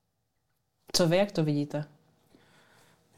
[0.92, 1.84] Co vy, jak to vidíte?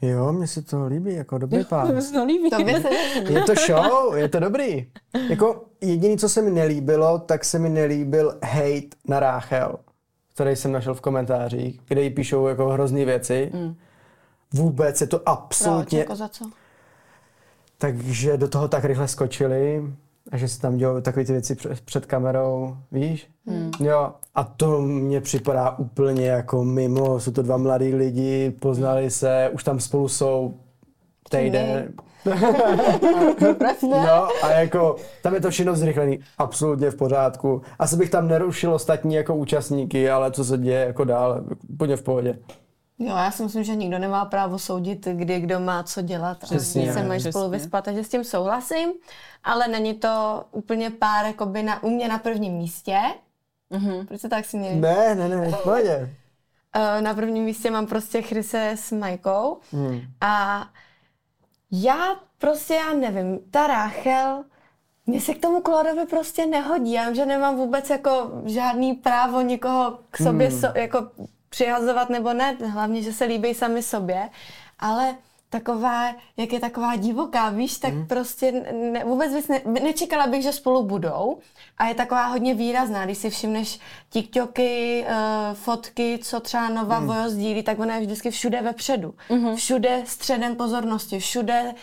[0.01, 2.01] Jo, mně se to líbí, jako dobrý pán.
[2.01, 2.49] se to líbí.
[2.49, 2.89] To se
[3.33, 4.91] Je to show, je to dobrý.
[5.29, 9.75] Jako jediné, co se mi nelíbilo, tak se mi nelíbil hate na Ráchel,
[10.33, 13.51] který jsem našel v komentářích, kde jí píšou jako hrozný věci.
[13.53, 13.75] Mm.
[14.53, 15.99] Vůbec je to Proč, absolutně...
[15.99, 16.45] jako za co?
[17.77, 19.83] Takže do toho tak rychle skočili
[20.31, 23.27] a že se tam dělou takové ty věci před, kamerou, víš?
[23.47, 23.71] Hmm.
[23.79, 27.19] Jo, a to mně připadá úplně jako mimo.
[27.19, 30.53] Jsou to dva mladí lidi, poznali se, už tam spolu jsou
[31.29, 31.93] týden.
[32.27, 33.65] Ne?
[33.81, 37.61] No a jako tam je to všechno zrychlený, absolutně v pořádku.
[37.79, 42.03] Asi bych tam nerušil ostatní jako účastníky, ale co se děje jako dál, úplně v
[42.03, 42.39] pohodě.
[42.99, 46.81] Jo, já si myslím, že nikdo nemá právo soudit, kdy kdo má co dělat Přesně,
[46.81, 47.31] a kdy se mají přesně.
[47.31, 48.89] spolu vyspat, takže s tím souhlasím,
[49.43, 52.97] ale není to úplně pár jakoby na, u mě na prvním místě.
[53.69, 54.05] Mhm.
[54.07, 54.75] Proč se tak si mě...
[54.75, 55.85] Ne, ne, ne, pojď.
[55.85, 56.01] Uh,
[57.01, 60.01] na prvním místě mám prostě Chryse s Majkou Hmm.
[60.21, 60.67] a
[61.71, 64.43] já prostě, já nevím, ta Ráchel,
[65.05, 66.91] mně se k tomu Klodovi prostě nehodí.
[66.91, 70.59] Já vím, že nemám vůbec jako žádný právo někoho k sobě Hmm.
[70.59, 71.07] so, jako
[71.57, 74.29] přihazovat nebo ne, hlavně, že se líbí sami sobě,
[74.79, 75.15] ale
[75.49, 78.07] taková, jak je taková divoká, víš, tak Hmm.
[78.07, 78.51] prostě
[78.91, 81.37] ne, vůbec bys ne, nečekala bych, že spolu budou
[81.77, 87.07] a je taková hodně výrazná, když si všimneš TikToky, uh, fotky, co třeba Nova Hmm.
[87.07, 89.13] Vojo sdílí, tak ona je vždycky všude vepředu,
[89.55, 91.73] všude středem pozornosti, všude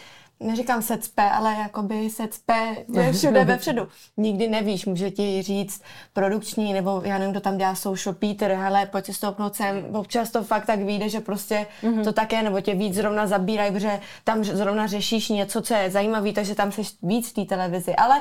[0.40, 3.88] neříkám secpe, ale jakoby secpe je všude vepředu.
[4.16, 8.87] Nikdy nevíš, může ti říct produkční, nebo já nevím, kdo tam dělá social Peter, hele,
[8.87, 9.85] pojď si stoupnout sem.
[9.94, 11.66] Občas to fakt tak vyjde, že prostě
[12.05, 15.90] to tak je, nebo tě víc zrovna zabírají, protože tam zrovna řešíš něco, co je
[15.90, 17.97] zajímavé, takže tam seš víc v té televizi.
[17.97, 18.20] Ale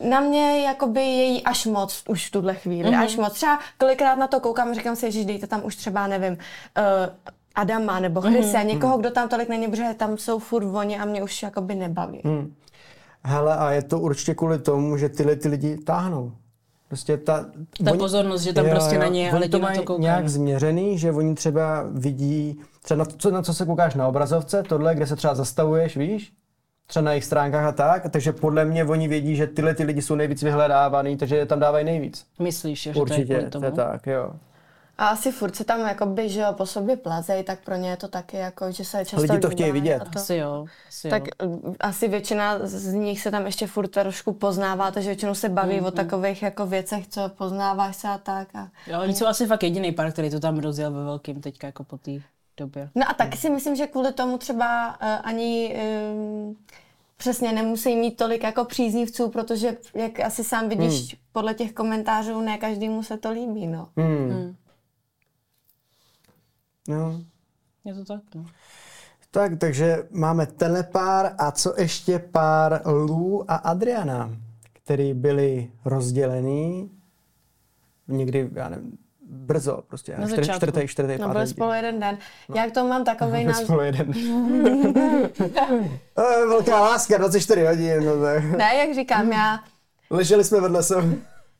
[0.00, 3.04] na mě jakoby je jí až moc už v tuhle chvíli, mm-hmm.
[3.04, 3.32] až moc.
[3.32, 8.00] Třeba kolikrát na to koukám, říkám si, že dejte tam už třeba, nevím, uh, Adama
[8.00, 8.66] nebo Chryse, mm-hmm.
[8.66, 12.20] někoho, kdo tam tolik není, protože tam jsou furt voně a mě už jakoby nebaví.
[12.24, 12.54] Mm.
[13.22, 16.32] Hele, a je to určitě kvůli tomu, že tyhle ty lidi táhnou.
[16.88, 17.46] Prostě ta,
[17.84, 20.02] Ta pozornost, že tam prostě není a oni lidi to na mají to koukají.
[20.02, 24.62] nějak změřený, že oni třeba vidí, třeba na co, na co se koukáš na obrazovce,
[24.62, 26.32] tohle, kde se třeba zastavuješ, víš?
[26.86, 30.02] Třeba na jejich stránkách a tak, takže podle mě oni vědí, že tyhle ty lidi
[30.02, 32.26] jsou nejvíc vyhledávaný, takže je tam dávají nejvíc.
[32.38, 34.32] Myslíš, že to je Určitě, kvůli to je tak, jo.
[34.98, 37.96] A asi furt se tam jakoby, že jo, po sobě plazej, tak pro ně je
[37.96, 40.02] to taky jako, že se často Lidi to chtějí vidět.
[40.12, 40.18] To.
[40.18, 41.48] Asi jo, asi Tak jo.
[41.48, 45.80] uh, asi většina z nich se tam ještě furt trošku poznává, takže většinou se baví
[45.80, 48.48] Mm, o takových jako věcech, co poznáváš se a tak.
[48.54, 48.68] A...
[48.86, 51.84] Jo, oni jsou asi fakt jediný pár, který to tam rozjel ve velkým teďka jako
[51.84, 52.10] po té
[52.56, 52.90] době.
[52.94, 55.76] No a taky si myslím, že kvůli tomu třeba uh, ani
[56.14, 56.56] um,
[57.16, 61.20] přesně nemusí mít tolik jako příznivců, protože jak asi sám vidíš Hmm.
[61.32, 63.88] podle těch komentářů, ne každému se to líbí, no.
[63.96, 64.30] Hmm.
[64.30, 64.56] Hmm.
[66.88, 67.20] No.
[67.84, 68.44] Je to tak, no.
[69.30, 74.30] Tak, takže máme tenhle pár a co ještě pár Lou a Adriana,
[74.72, 76.90] který byli rozdělený
[78.08, 78.98] někdy, já nevím,
[79.30, 80.52] brzo, prostě, Na začátku.
[80.56, 81.46] čtvrtý, čtvrtý, No díl.
[81.46, 82.18] spolu jeden den.
[82.54, 83.64] Já k tomu mám takový Byli názor.
[83.64, 84.12] spolu jeden.
[86.18, 88.44] Eh, Velká láska, 24 hodin, no tak.
[88.44, 89.58] Ne, jak říkám, já
[90.10, 91.08] Leželi jsme vedle sebe.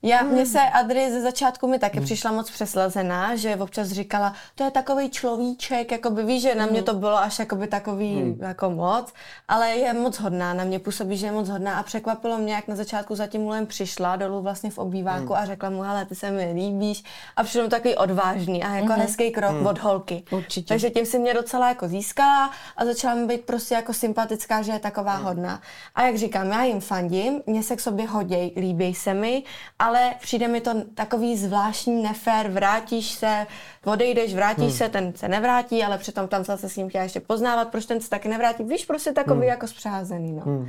[0.03, 4.65] Já, mně se Adry ze začátku mi taky přišla moc přeslazená, že občas říkala, to
[4.65, 8.71] je takový človíček, jako by víš, že na mě to bylo až jakoby takový jako
[8.71, 9.13] moc,
[9.49, 12.69] ale je moc hodná, na mě působí, že je moc hodná a překvapilo mě, jak
[12.69, 16.15] na začátku za tím Lulem přišla dolů vlastně v obýváku a řekla mu, hele, ty
[16.15, 17.05] se mi líbíš.
[17.37, 20.25] A přišel mu takový odvážný a jako hezký krok od holky.
[20.31, 20.69] Určitě.
[20.69, 24.73] Takže tím si mě docela jako získala a začala mi být prostě jako sympatická, že
[24.73, 25.61] je taková hodná.
[25.95, 29.43] A jak říkám, já jim fandím, mě se k sobě hoděj, líbí se mi,
[29.89, 33.47] ale přijde mi to takový zvláštní nefér, vrátíš se,
[33.85, 37.69] odejdeš, vrátíš se, ten se nevrátí, ale přitom tam zase s ním chtěla ještě poznávat,
[37.69, 38.65] proč ten se taky nevrátí.
[38.65, 40.67] Víš, prostě takový jako zpřázený, no.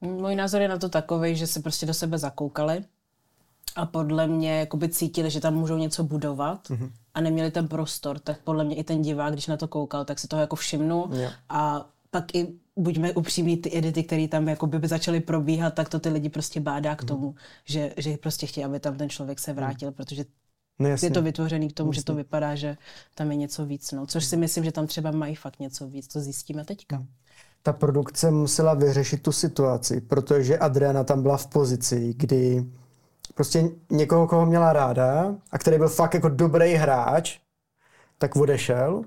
[0.00, 2.84] Můj názor je na to takový, že se prostě do sebe zakoukali
[3.76, 6.90] a podle mě jakoby cítili, že tam můžou něco budovat Mhm.
[7.14, 10.18] a neměli ten prostor, tak podle mě i ten divák, když na to koukal, tak
[10.18, 11.30] si toho jako všimnul Jo.
[11.48, 16.00] a pak i buďme upřímní, ty edity, které tam jako by začaly probíhat, tak to
[16.00, 16.96] ty lidi prostě bádá Mhm.
[16.96, 17.34] k tomu,
[17.64, 20.24] že, že prostě chtějí, aby tam ten člověk se vrátil, protože
[20.78, 21.06] No jasně.
[21.06, 22.76] je to vytvořený k tomu, že to vypadá, že
[23.14, 23.92] tam je něco víc.
[23.92, 24.06] No.
[24.06, 27.02] Což si myslím, že tam třeba mají fakt něco víc, to zjistíme teďka.
[27.62, 32.64] ta produkce musela vyřešit tu situaci, protože Adriana tam byla v pozici, kdy
[33.34, 37.38] prostě někoho, koho měla ráda a který byl fakt jako dobrý hráč,
[38.18, 39.02] tak odešel.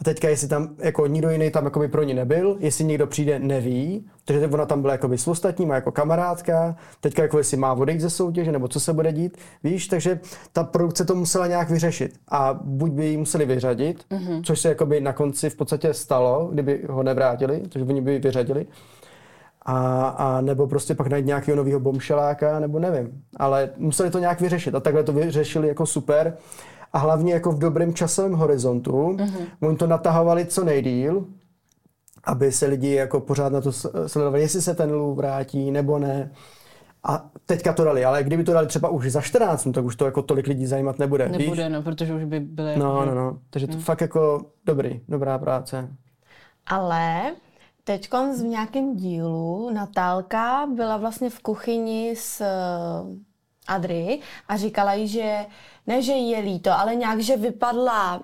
[0.00, 3.06] A teďka, jestli tam jako nikdo jiný tam jako by pro ní nebyl, jestli někdo
[3.06, 4.06] přijde, neví.
[4.24, 8.10] Takže ona tam byla jako s ostatníma jako kamarádka, teďka jako jestli má odejít ze
[8.10, 10.20] soutěže, nebo co se bude dít, víš, takže
[10.52, 12.14] ta produkce to musela nějak vyřešit.
[12.28, 14.42] A buď by ji museli vyřadit, mm-hmm.
[14.44, 18.12] což se jako by na konci v podstatě stalo, kdyby ho nevrátili, takže oni by
[18.12, 18.66] ji vyřadili.
[19.62, 23.22] A, a nebo prostě pak najít nějakého nového bomšeláka, nebo nevím.
[23.36, 26.36] Ale museli to nějak vyřešit a takhle to vyřešili jako super.
[26.92, 28.92] A hlavně jako v dobrém časovém horizontu.
[28.92, 29.46] Mm-hmm.
[29.60, 31.26] Oni to natahovali co nejdíl,
[32.24, 33.72] aby se lidi jako pořád na to
[34.06, 36.30] sledovali, jestli se ten Lou vrátí nebo ne.
[37.02, 39.96] A teďka to dali, ale kdyby to dali třeba už za 14, no, tak už
[39.96, 41.28] to jako tolik lidí zajímat nebude.
[41.28, 41.72] Nebude, Víš?
[41.72, 42.78] no, protože už by byly...
[42.78, 43.38] No, no, no.
[43.50, 45.88] Takže to fakt jako dobrý, dobrá práce.
[46.66, 47.34] Ale
[47.84, 52.42] teď v nějakém dílu Natálka byla vlastně v kuchyni s,
[53.70, 55.46] Adry a říkala jí, že
[55.90, 58.22] ne, že jí je líto, ale nějak, že vypadla uh,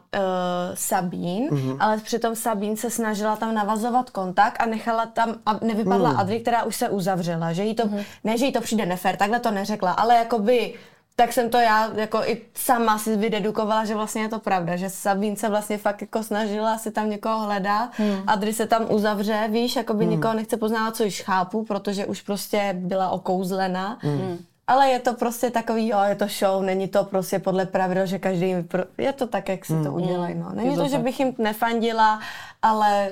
[0.75, 1.77] Sabín, mm-hmm.
[1.81, 6.19] ale přitom Sabín se snažila tam navazovat kontakt a nechala tam, a nevypadla mm.
[6.19, 8.05] Adry, která už se uzavřela, že jí to, mm-hmm.
[8.25, 10.75] ne, že jí to přijde nefér, takhle to neřekla, ale jakoby
[11.17, 14.91] tak jsem to já jako i sama si vydedukovala, že vlastně je to pravda, že
[14.91, 18.23] Sabín se vlastně fakt jako snažila si tam někoho hledat, hmm.
[18.27, 20.12] Adry se tam uzavře, víš, jako by hmm.
[20.12, 23.99] někoho nechce poznávat, co již chápu, protože už prostě byla okouzlena.
[24.01, 24.39] Hmm.
[24.67, 28.19] Ale je to prostě takový, jo, je to show, není to prostě podle pravidel, že
[28.19, 28.55] každý,
[28.99, 30.51] je to tak, jak si to udělají, no.
[30.55, 32.21] Není to, to, že bych jim nefandila,
[32.62, 33.11] ale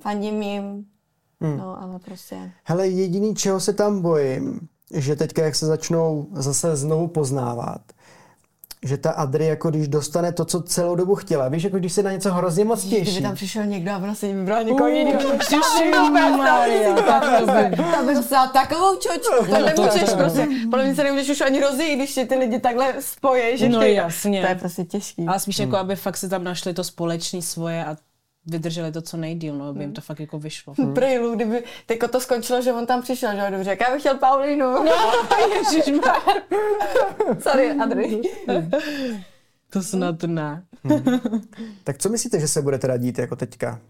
[0.00, 0.86] fandím jim,
[1.40, 1.56] hmm.
[1.58, 2.52] no, ale prostě.
[2.64, 7.80] Hele, jediný, čeho se tam bojím, že teďka, jak se začnou zase znovu poznávat,
[8.86, 11.48] že ta Adri, jako když dostane to, co celou dobu chtěla.
[11.48, 13.02] Víš, jako když se na něco hrozně moc těší.
[13.02, 15.20] Kdyby tam přišel někdo a prostě vybral někoho jiného.
[17.76, 20.48] Tam bys dostala takovou čočku, to nemůžeš prostě.
[20.70, 24.42] Podle mě se nemůžeš už ani rozjít, když ty lidi takhle spojí, že No jasně.
[24.42, 25.26] To je prostě těžký.
[25.26, 27.96] A spíš jako, aby fakt si tam našli to společné svoje a
[28.46, 30.74] vydrželi to co nejdíl, no, aby jim to fakt jako vyšlo.
[30.78, 30.94] Hmm.
[30.94, 34.18] Prejlu, kdyby teďko to skončilo, že on tam přišel, že dobře, jak já bych chtěl
[34.18, 34.84] Paulinu.
[34.84, 34.92] No,
[35.72, 36.14] ježišmar.
[37.40, 38.20] Sorry, Adri.
[39.70, 40.64] to snad ne.
[40.84, 41.02] Hmm.
[41.84, 43.80] Tak co myslíte, že se bude teda dít jako teďka?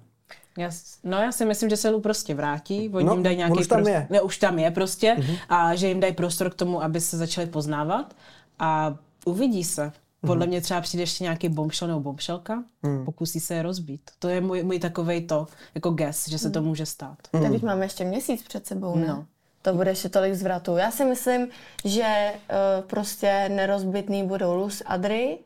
[0.58, 0.70] Já,
[1.04, 3.66] no já si myslím, že se Lu prostě vrátí, oni No, jim dají nějaký už
[3.66, 4.06] tam prostor, je.
[4.10, 5.16] Ne, už tam je prostě
[5.48, 8.16] a že jim dají prostor k tomu, aby se začali poznávat
[8.58, 9.92] a uvidí se.
[10.26, 12.64] Podle mě třeba přijde ještě nějaký bombshell nebo bombshellka,
[13.04, 14.00] pokusí se je rozbít.
[14.18, 17.18] To je můj, můj takovej to, jako guess, že se to může stát.
[17.30, 19.06] Tak už máme ještě měsíc před sebou, ne?
[19.06, 19.26] No.
[19.66, 20.76] To bude ještě tolik zvratů.
[20.76, 21.48] Já si myslím,
[21.84, 25.38] že uh, prostě nerozbitný budou Luz Adry,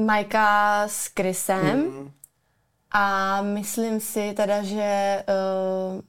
[0.00, 2.10] Majka s Chrisem Mm.
[2.90, 5.24] a myslím si teda, že
[5.94, 6.00] uh,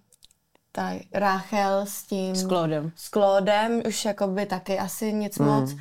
[0.71, 2.35] ta Rachel s tím...
[2.35, 2.91] S Claudem.
[2.95, 5.75] s Claudem už jakoby taky asi nic moc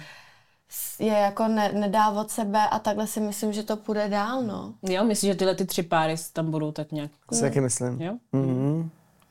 [0.69, 4.43] s- je jako ne, nedá od sebe a takhle si myslím, že to půjde dál,
[4.43, 4.75] no.
[4.83, 8.03] Jo, myslím, že tyhle ty tři páry tam budou tak nějak, Si taky myslím.
[8.03, 8.17] jo?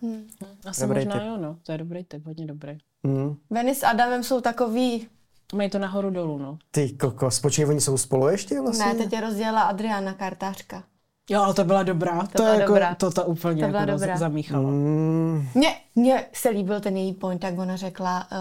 [0.01, 0.27] Mhm.
[0.65, 1.23] Asi Dobrý možná tip.
[1.27, 1.57] jo, no.
[1.63, 2.77] To je dobrý tip, hodně dobrý.
[3.03, 3.35] Mhm.
[3.49, 5.07] Veny s Adamem jsou takový,
[5.53, 6.57] Mají to nahoru dolů, no.
[6.71, 8.85] Ty kokos, počkej, oni jsou spolu ještě vlastně?
[8.85, 10.83] ne, teď je rozdělila Adriana kartářka.
[11.29, 12.19] Jo, ale to byla dobrá.
[12.21, 12.95] To, byla je jako, dobrá.
[12.95, 14.17] to ta úplně To byla jako dobrá.
[14.17, 14.69] zamíchala.
[14.69, 18.37] Mm, Mně, mně se líbil ten její point, jak ona řekla uh,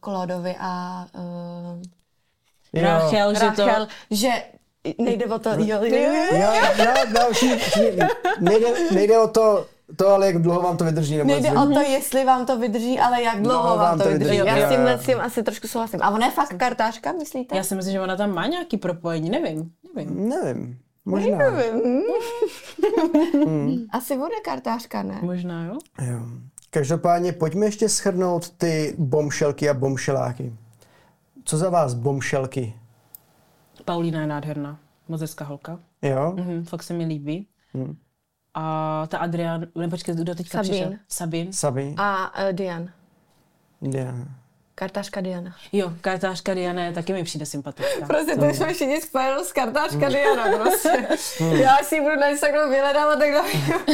[0.00, 1.82] Klodovi a uh,
[2.72, 2.82] jo.
[2.82, 3.66] Rachel, že to...
[3.66, 4.28] Rachel, že
[4.98, 6.12] nejde o to, jo, jo, jo.
[6.32, 8.08] Jo, jo, no, všichni- všichni-
[8.40, 9.66] nejde, nejde o to,
[9.96, 11.16] to, ale jak dlouho vám to vydrží.
[11.16, 14.36] Nebo Nejde o to, jestli vám to vydrží, ale jak dlouho vám to vydrží.
[14.36, 14.98] Jo, Já s tímhle jo.
[14.98, 16.02] s tím asi trošku souhlasím.
[16.02, 17.56] A ona je fakt kartářka, myslíte?
[17.56, 19.70] Já si myslím, že ona tam má nějaký propojení, nevím.
[19.94, 20.28] nevím.
[20.28, 21.38] Nevím, možná.
[21.38, 22.02] Nevím.
[23.92, 25.18] Asi bude kartářka, ne?
[25.22, 25.78] Možná, jo?
[26.02, 26.18] Jo.
[26.70, 30.52] Každopádně pojďme ještě schrnout ty bomšelky a bomšeláky.
[31.44, 32.74] Co za vás bomšelky?
[33.84, 34.78] Paulína je nádherná.
[35.08, 35.78] Moc hezká holka.
[36.02, 36.32] Jo?
[36.36, 37.46] Mhm, fakt se mi líbí.
[37.74, 37.96] Mhm.
[38.58, 40.74] A ta Adrian, ne počkej, kdo teďka Sabine.
[40.74, 40.98] přišel?
[41.08, 41.52] Sabin.
[41.52, 41.94] Sabi?
[41.98, 42.92] A uh, Diana.
[43.82, 44.26] Diana.
[44.74, 45.54] Kartářka Diana.
[45.72, 48.06] Jo, kartářka Diana je taky mi přijde sympatická.
[48.06, 51.08] Prostě to jsme všichni spojeno s kartářka Diana prostě.
[51.40, 53.46] Já si ji budu na Instagramu vyhledávat, tak dám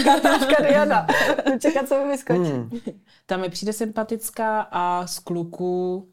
[0.04, 1.06] kartářka Diana.
[1.60, 2.82] Čekat, co mi vyskočí.
[3.26, 6.08] Ta mi přijde sympatická a z kluků,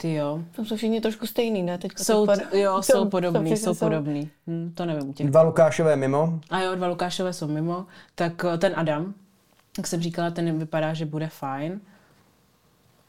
[0.00, 1.78] ty jo, Tam jsou všichni trošku stejný, ne?
[1.78, 4.30] Teď jsou, pod- jo, jsou Jsou- podobný, jsou- jsou podobný.
[4.46, 5.26] Hm, to nevím těch.
[5.30, 6.40] Dva Lukášové mimo.
[6.50, 7.86] A jo, dva Lukášové jsou mimo.
[8.14, 9.14] Tak eh, ten Adam,
[9.78, 11.80] jak jsem říkala, ten vypadá, že bude fajn.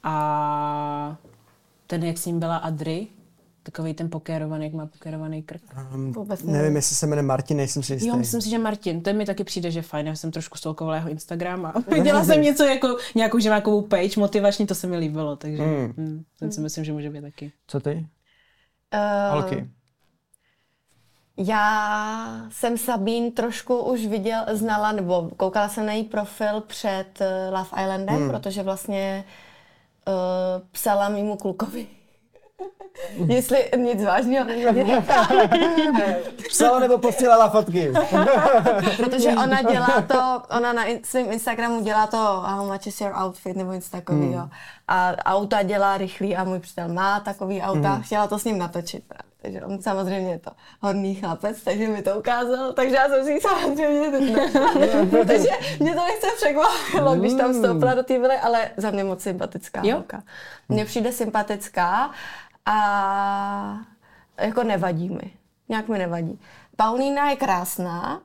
[0.03, 1.15] A
[1.87, 3.07] ten, jak s ním byla Adry,
[3.71, 5.61] takový ten pokérovaný, jak má pokérovaný krk.
[5.95, 8.07] Um, Vůbec nevím, jestli se jmenuje Martin, nejsem si jistý.
[8.07, 10.07] Jo, myslím si, že Martin, ten mi taky přijde, že fajn.
[10.07, 14.67] Já jsem trošku stolkovala jeho Instagram a viděla jsem něco jako nějakou ženákovou page motivační,
[14.67, 15.93] to se mi líbilo, takže Mm.
[15.97, 16.23] mm.
[16.39, 17.51] ten si myslím, že může být taky.
[17.67, 18.07] Co ty?
[18.91, 19.69] Eh, Holky.
[21.37, 27.53] Já jsem Sabín trošku už viděl, znala, nebo koukala jsem na její profil před uh,
[27.57, 28.29] Love Islandem, hmm.
[28.29, 29.25] protože vlastně
[30.07, 31.87] uh, psala mýmu klukovi.
[33.27, 34.47] Jestli nic vážného.
[36.49, 37.91] Psala nebo posílala fotky?
[38.97, 43.13] Protože ona dělá to, ona na in, svém Instagramu dělá to how much is your
[43.23, 44.41] outfit nebo něco takového.
[44.41, 44.49] Hmm.
[44.87, 48.03] A auta dělá rychlý a můj přítel má takový auta, hmm.
[48.03, 49.29] chtěla to s ním natočit právě.
[49.41, 50.51] Takže on samozřejmě je to
[50.81, 54.51] hodný chlapec, takže mi to ukázal, takže já jsem si samozřejmě ne.
[55.27, 55.49] Takže
[55.79, 59.81] mě to nechce překvapilo, když tam vstoupila do té vily, ale za mě moc sympatická
[59.83, 59.95] Jo.
[59.95, 60.23] holka.
[60.69, 62.11] Mně přijde sympatická
[62.65, 63.79] a
[64.37, 65.33] jako nevadí mi.
[65.69, 66.39] Nějak mi nevadí.
[66.75, 68.21] Paulína je krásná,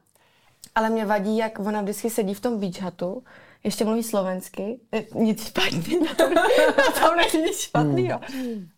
[0.74, 3.22] ale mě vadí, jak ona vždycky sedí v tom beach hatu,
[3.64, 8.20] ještě mluví slovensky, e, nic špatný, na tom, na tom není nic špatného.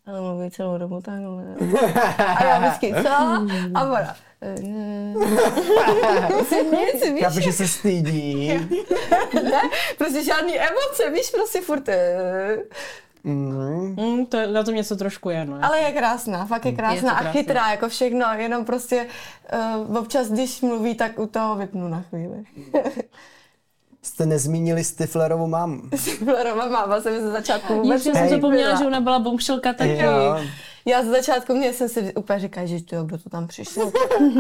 [0.07, 1.45] Ale mluví celou dobu takhle.
[2.19, 3.09] A já vždycky, co?
[3.75, 4.17] A ona,
[6.29, 7.23] prostě nic, víš?
[7.23, 8.49] Chápu, že se stydí.
[9.35, 9.61] ne,
[9.99, 11.89] prostě žádný emoce, víš, prostě furt...
[13.27, 13.95] Mm.
[13.99, 15.59] Mm, to, na tom něco trošku je, no.
[15.62, 17.33] Ale je krásná, fakt je krásná Je to a krásná.
[17.33, 19.07] chytrá, jako všechno, jenom prostě
[19.89, 22.45] uh, občas, když mluví, tak u toho vypnu na chvíli.
[24.03, 25.83] Jste nezmínili Stiflerovu mámu.
[26.45, 29.99] Roma máma se mi ze začátku vůbec Ještě jsem zapomněla, že ona byla bombšelka taky.
[29.99, 30.39] Jo.
[30.89, 33.93] Já z začátku mě jsem si úplně říkala, že to, kdo to tam přišel.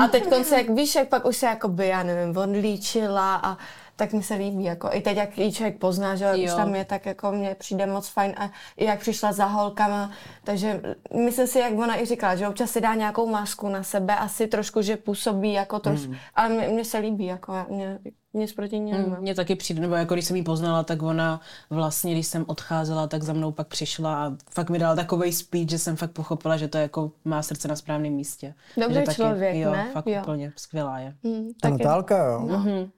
[0.04, 3.58] A teď konce, jak víš, jak pak už se jako by, já nevím, odlíčila a
[3.96, 4.88] tak mi se líbí, jako.
[4.92, 6.56] I teď, jak ji člověk pozná, že už Jo.
[6.56, 8.34] tam je, tak jako mně přijde moc fajn.
[8.36, 10.10] A i jak přišla za holkama,
[10.44, 10.80] takže
[11.24, 14.46] myslím si, jak ona i říkala, že občas si dá nějakou masku na sebe, asi
[14.46, 17.98] trošku, že působí jako trošku, ale mě, mně se líbí, jako mě,
[18.36, 19.20] nic proti ní nemám.
[19.20, 23.06] Mně taky přijde, nebo jako když jsem ji poznala, tak ona vlastně, když jsem odcházela,
[23.06, 26.56] tak za mnou pak přišla a fakt mi dala takový speech, že jsem fakt pochopila,
[26.56, 28.54] že to jako má srdce na správném místě.
[28.80, 29.90] Dobrý že taky, člověk, jo, ne?
[29.92, 30.20] fakt Jo.
[30.22, 31.14] úplně skvělá je.
[31.24, 31.68] Hm, Ta.
[31.68, 32.48] Natálka, jo?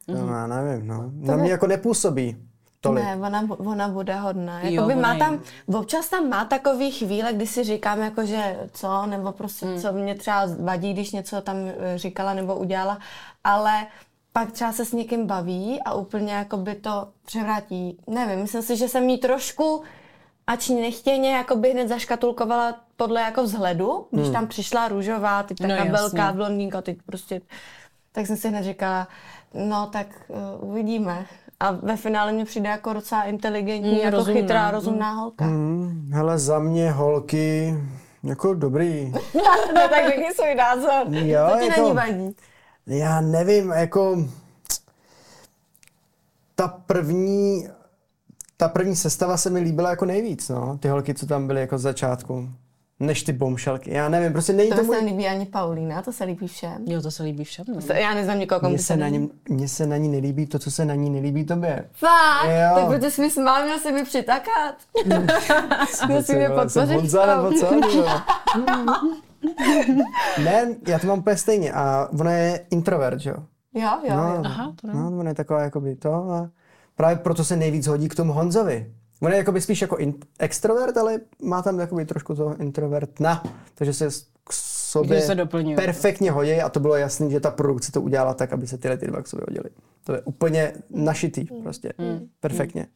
[0.08, 1.10] No, já nevím, no.
[1.14, 2.36] Na mě jako nepůsobí
[2.80, 3.04] tolik.
[3.04, 4.62] Ne, ona, ona bude hodná.
[4.62, 5.18] Jo, Jakoby ona má je.
[5.18, 9.78] tam, občas tam má takový chvíle, kdy si říkám, jako, že co, nebo prostě Hmm.
[9.80, 12.98] co mě třeba vadí, když něco tam eh, říkala nebo udělala,
[13.44, 13.86] ale
[14.32, 17.98] pak třeba se s někým baví a úplně jakoby to převrátí.
[18.06, 19.82] Nevím, myslím si, že jsem jí trošku,
[20.46, 25.76] ač nechtěně, jakoby hned zaškatulkovala podle jako vzhledu, když tam přišla růžová, teď No taká
[25.84, 25.92] jasně.
[25.92, 27.40] velká blondýnka, teď prostě,
[28.12, 29.08] tak jsem si hned říkala,
[29.54, 30.06] no tak
[30.60, 31.26] uh, uvidíme.
[31.60, 34.40] A ve finále mě přijde jako docela inteligentní, Mm, jako rozumná.
[34.40, 35.44] chytrá, rozumná holka.
[35.44, 37.74] Hmm, hele, za mě holky,
[38.24, 39.12] jako dobrý.
[39.74, 41.06] no tak řekni svůj názor.
[41.14, 42.36] Jo, to ti jako- není vadí.
[42.88, 44.24] Já nevím, jako
[46.54, 47.68] ta první,
[48.56, 50.78] ta první sestava se mi líbila jako nejvíc, no.
[50.78, 52.48] Ty holky, co tam byly jako z začátku.
[53.00, 53.94] Než ty bomšelky.
[53.94, 54.96] Já nevím, prostě není To to se můj...
[54.96, 56.84] nelíbí ani Paulína, to se líbí všem.
[56.86, 57.64] Jo, to se líbí všem.
[57.74, 57.82] No.
[57.82, 60.70] To- Já neznám nikoho, komu se, na něm, mně se na ní nelíbí to, co
[60.70, 61.84] se na ní nelíbí tobě.
[61.92, 62.44] Fakt?
[62.48, 62.74] Jo.
[62.74, 64.74] Tak protože jsi mi smál, měl jsi mi přitakat.
[66.08, 66.94] Musím mě podpořit.
[66.96, 67.66] Honza, nebo co?
[70.44, 73.36] ne, já to mám úplně stejně a ona je introvert, že jo?
[73.74, 74.42] Jo, jo, No, jo.
[74.44, 74.94] Aha, to ne.
[74.94, 76.50] no, ona je taková jakoby to a
[76.96, 78.92] právě proto se nejvíc hodí k tomu Honzovi.
[79.22, 83.42] On je jakoby spíš jako in, extrovert, ale má tam jakoby trošku toho introvertna,
[83.74, 85.76] takže se s- k sobě se doplňují.
[85.76, 88.96] perfektně hodí a to bylo jasný, že ta produkce to udělala tak, aby se tyhle
[88.96, 89.70] ty dva k sobě hodili.
[90.04, 91.92] To je úplně našitý prostě.
[92.40, 92.86] Perfektně.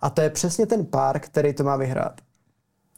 [0.00, 2.20] A to je přesně ten pár, který to má vyhrát.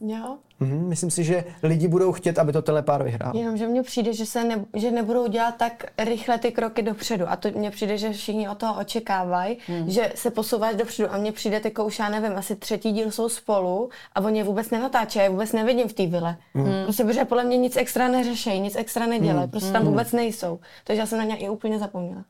[0.01, 0.37] Jo.
[0.59, 3.35] Mhm, myslím si, že lidi budou chtět, aby to tenhle pár vyhrál.
[3.35, 7.29] Jenomže mně přijde, že, se ne, že nebudou dělat tak rychle ty kroky dopředu.
[7.29, 9.89] A to mně přijde, že všichni od toho očekávají, hmm.
[9.89, 11.13] že se posouváš dopředu.
[11.13, 14.43] A mně přijde, teď už já nevím, asi třetí díl jsou spolu a oni je
[14.43, 16.37] vůbec nenatáčejí, já je vůbec nevidím v té vile.
[16.53, 16.83] Hmm.
[16.83, 19.51] Prostě, protože podle mě nic extra neřešejí, nic extra nedělají, hmm.
[19.51, 20.59] prostě tam vůbec nejsou.
[20.83, 22.23] Takže já jsem na ně i úplně zapomněla.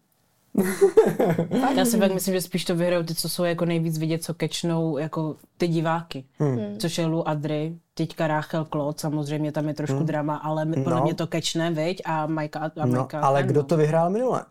[1.78, 4.34] Já si fakt myslím, že spíš to vyhrajou ty, co jsou jako nejvíc vidět, co
[4.34, 6.26] kečnou jako ty diváky.
[6.40, 6.60] Hmm.
[6.80, 10.84] Což je Lu Adry, teďka Rachel Klot, samozřejmě tam je trošku drama, ale no.
[10.84, 11.04] podle No.
[11.04, 12.02] mě to kečne, viď?
[12.06, 13.68] A Majka a No, Majka ale ten, kdo no.
[13.68, 14.46] to vyhrál minule?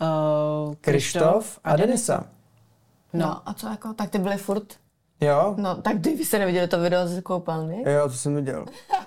[0.00, 2.24] Uh, Krištof a Denisa.
[3.12, 3.26] No.
[3.26, 4.74] no a co jako, tak ty byly furt.
[5.20, 5.54] Jo?
[5.56, 7.84] No, tak ty vy jste neviděli to video z koupelny?
[7.86, 8.64] Jo, to jsem viděl.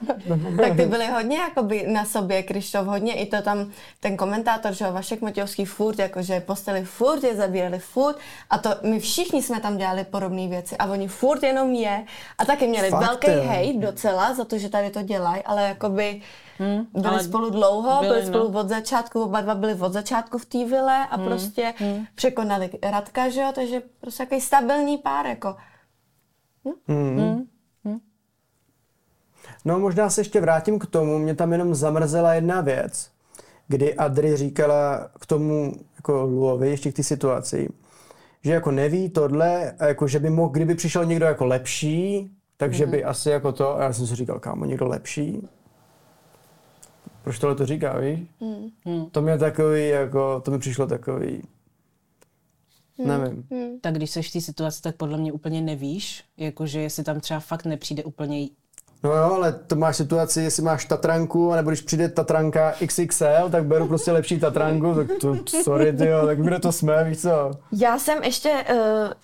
[0.58, 4.86] tak ty byly hodně jakoby na sobě, Krištof, hodně i to tam, ten komentátor, že
[4.86, 8.18] jo, Vašek Matějovský furt, jakože posteli furt, je zabírali furt
[8.50, 12.06] a to my všichni jsme tam dělali podobné věci a oni furt jenom je
[12.38, 13.44] a taky měli Fakt, velký jo.
[13.48, 16.22] hejt docela za to, že tady to dělají, ale jakoby
[16.60, 18.60] hmm, byli ale spolu dlouho, byli, byli, byli spolu no.
[18.60, 22.06] od začátku, oba dva byli od začátku v té vile a hmm, prostě hmm.
[22.16, 25.56] překonali Radka, že jo, takže prostě takový stabilní pár, jako.
[29.66, 33.12] No možná se ještě vrátím k tomu, mě tam jenom zamrzela jedna věc,
[33.68, 37.70] kdy Adri říkala k tomu jako Luovi ještě k té situaci,
[38.42, 42.86] že jako neví tohle, a jako že by mohl, kdyby přišel někdo jako lepší, takže
[42.86, 45.48] by asi jako to, a já jsem si říkal, kámo, někdo lepší?
[47.24, 48.20] Proč tohle to říká, víš?
[49.12, 51.44] To mě takový, jako, to mi přišlo takový,
[52.98, 53.48] nevím.
[53.82, 57.40] Tak když seš v té situaci, tak podle mě úplně nevíš, jakože jestli tam třeba
[57.40, 58.48] fakt nepřijde úplně
[59.04, 63.66] No jo, ale to máš situaci, jestli máš Tatranku, nebo když přijde Tatranka XXL, tak
[63.66, 67.52] beru prostě lepší Tatranku, tak to, sorry, tyjo, tak kde to jsme, víš co?
[67.72, 68.66] Já jsem ještě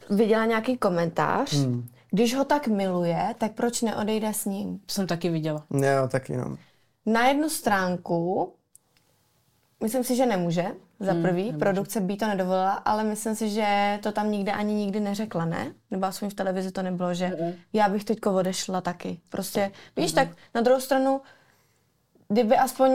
[0.10, 1.88] uh, viděla nějaký komentář, hmm.
[2.12, 4.80] když ho tak miluje, tak proč neodejde s ním?
[4.86, 5.64] To jsem taky viděla.
[5.72, 6.58] Jo, taky no.
[7.06, 8.54] Na jednu stránku
[9.84, 10.66] myslím si, že nemůže,
[11.00, 11.50] za prvý.
[11.50, 15.46] Hmm, Produkce by to nedovolila, ale myslím si, že to tam nikde ani nikdy neřekla,
[15.46, 15.74] ne?
[15.92, 17.54] Nebo aspoň v televizi to nebylo, že hmm.
[17.74, 19.20] já bych teďko odešla taky.
[19.30, 20.16] Prostě, víš, hmm.
[20.16, 21.22] tak na druhou stranu,
[22.28, 22.92] kdyby aspoň,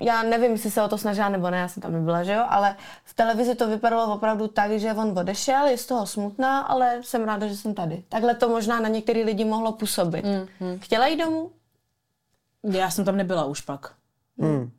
[0.00, 2.44] já nevím, jestli se o to snažila nebo ne, já jsem tam nebyla, že jo,
[2.48, 6.98] ale v televizi to vypadalo opravdu tak, že on odešel, je z toho smutná, ale
[7.02, 8.04] jsem ráda, že jsem tady.
[8.08, 10.24] Takhle to možná na některý lidi mohlo působit.
[10.24, 10.78] Hmm.
[10.78, 11.50] Chtěla jít domů?
[12.62, 13.94] Já jsem tam nebyla už pak.
[14.38, 14.70] Hmm.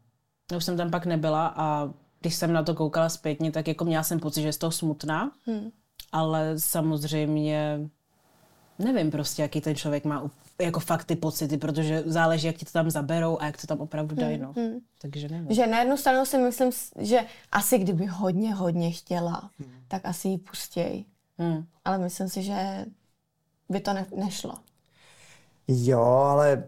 [0.51, 1.89] Já už jsem tam pak nebyla a
[2.21, 4.71] když jsem na to koukala zpětně, tak jako měla jsem pocit, že je z toho
[4.71, 5.71] smutná, hmm.
[6.11, 7.79] ale samozřejmě
[8.79, 10.31] nevím prostě, jaký ten člověk má
[10.61, 13.79] jako fakt ty pocity, protože záleží, jak ti to tam zaberou a jak to tam
[13.79, 14.53] opravdu dají, no.
[14.57, 14.79] Hmm.
[15.01, 15.51] Takže nevím.
[15.51, 17.19] Že na jednu stranu si myslím, že
[17.51, 19.73] asi kdyby hodně, hodně chtěla, hmm.
[19.87, 21.05] tak asi ji pustěj.
[21.37, 21.65] Hmm.
[21.85, 22.85] Ale myslím si, že
[23.69, 24.53] by to ne- nešlo.
[25.67, 26.63] Jo, ale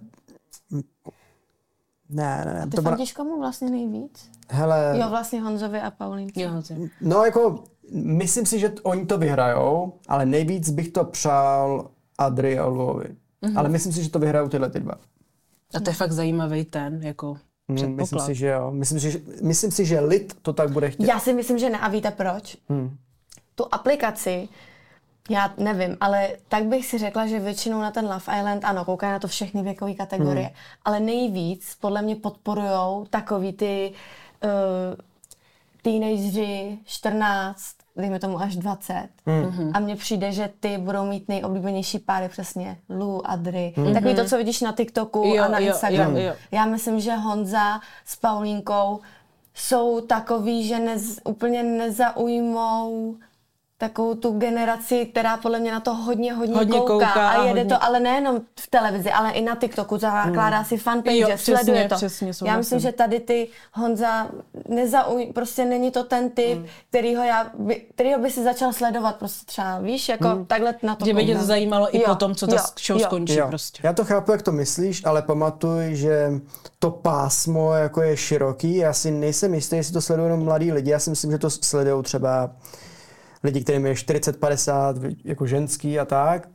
[2.09, 2.67] ne, ne, ne.
[2.67, 4.31] Ty to fandíš komu vlastně nejvíc?
[4.49, 4.97] Hele...
[5.01, 6.61] Jo, vlastně Honzovi a Paulínce.
[7.01, 12.59] No jako, myslím si, že t- oni to vyhrajou, ale nejvíc bych to přál Adri
[12.59, 13.05] a Lvovi.
[13.43, 13.57] Mm-hmm.
[13.59, 14.93] Ale myslím si, že to vyhrajou tyhle ty dva.
[15.75, 17.37] A to je fakt zajímavý ten, jako
[17.69, 18.71] Hmm, myslím si, že jo.
[18.71, 21.07] Myslím si, že, myslím si, že lid to tak bude chtět.
[21.07, 21.79] Já si myslím, že ne.
[21.79, 22.57] A víte proč?
[22.69, 22.97] Hmm.
[23.55, 24.49] Tu aplikaci
[25.29, 29.11] já nevím, ale tak bych si řekla, že většinou na ten Love Island, ano, koukají
[29.13, 30.55] na to všechny věkové kategorie, hmm.
[30.85, 33.93] ale nejvíc podle mě podporujou takový ty
[34.43, 34.49] uh,
[35.81, 39.09] teenageři 14, dejme tomu až 20.
[39.27, 39.71] Mm-hmm.
[39.73, 43.73] A mně přijde, že ty budou mít nejoblíbenější páry přesně Lu, Adry.
[43.77, 43.93] Mm-hmm.
[43.93, 46.17] Takový to, co vidíš na TikToku jo, a na Instagramu.
[46.17, 46.33] Jo, jo.
[46.51, 48.99] Já myslím, že Honza s Paulínkou
[49.53, 53.15] jsou takový, že nez, úplně nezaujmou
[53.83, 57.59] takovou tu generaci, která podle mě na to hodně, hodně, hodně kouká, kouká a jede
[57.59, 57.75] hodně...
[57.75, 60.65] to, ale nejenom v televizi, ale i na TikToku, zakládá hmm.
[60.65, 61.95] si fanpage, jo, přesně, sleduje to.
[61.95, 64.27] Přesně, já myslím, že tady ty Honza
[64.69, 66.67] nezauj, prostě není to ten typ, hmm.
[66.89, 70.45] kterýho, já by, kterýho by si začal sledovat prostě třeba, víš, jako hmm.
[70.45, 72.61] takhle na to Že by tě to zajímalo i jo, po tom, co ta jo,
[72.85, 73.05] show jo.
[73.05, 73.47] skončí jo.
[73.47, 73.79] prostě.
[73.83, 76.31] Já to chápu, jak to myslíš, ale pamatuj, že
[76.79, 80.91] to pásmo jako je široký, já si nejsem jistý, jestli to sledují jenom mladí lidi,
[80.91, 82.49] já si myslím, že to sledují třeba
[83.43, 86.49] lidi, kterým je 40, 50, jako ženský a tak.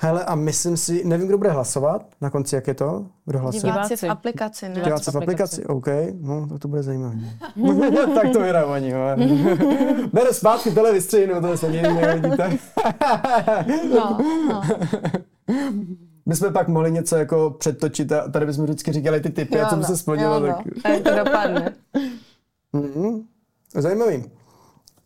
[0.00, 3.06] Hele, a myslím si, nevím, kdo bude hlasovat na konci, jak je to?
[3.24, 3.72] Kdo hlasuje?
[3.72, 4.80] Diváci v aplikaci, ne?
[4.84, 5.86] Diváci v aplikaci, OK.
[6.20, 7.16] No, tak to bude zajímavé.
[8.14, 8.94] tak to vyhraju oni,
[10.12, 12.58] Bere zpátky televistřinu, to se nikdy nevidíte.
[13.94, 14.18] no,
[14.48, 14.62] no.
[16.26, 19.64] My jsme pak mohli něco jako předtočit a tady bychom vždycky říkali ty typy, jo,
[19.64, 20.34] a co by no, se splnilo.
[20.34, 20.62] Jo, no.
[20.82, 21.02] tak...
[21.02, 21.74] To dopadne.
[22.74, 23.22] Mm-hmm.
[23.74, 24.37] Zajímavý.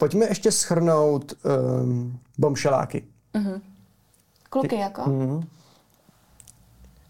[0.02, 3.04] Pojďme ještě schrnout um, bomšeláky.
[3.34, 3.60] Mm-hmm.
[4.50, 5.02] Kluky ty, jako?
[5.02, 5.44] Mm-hmm.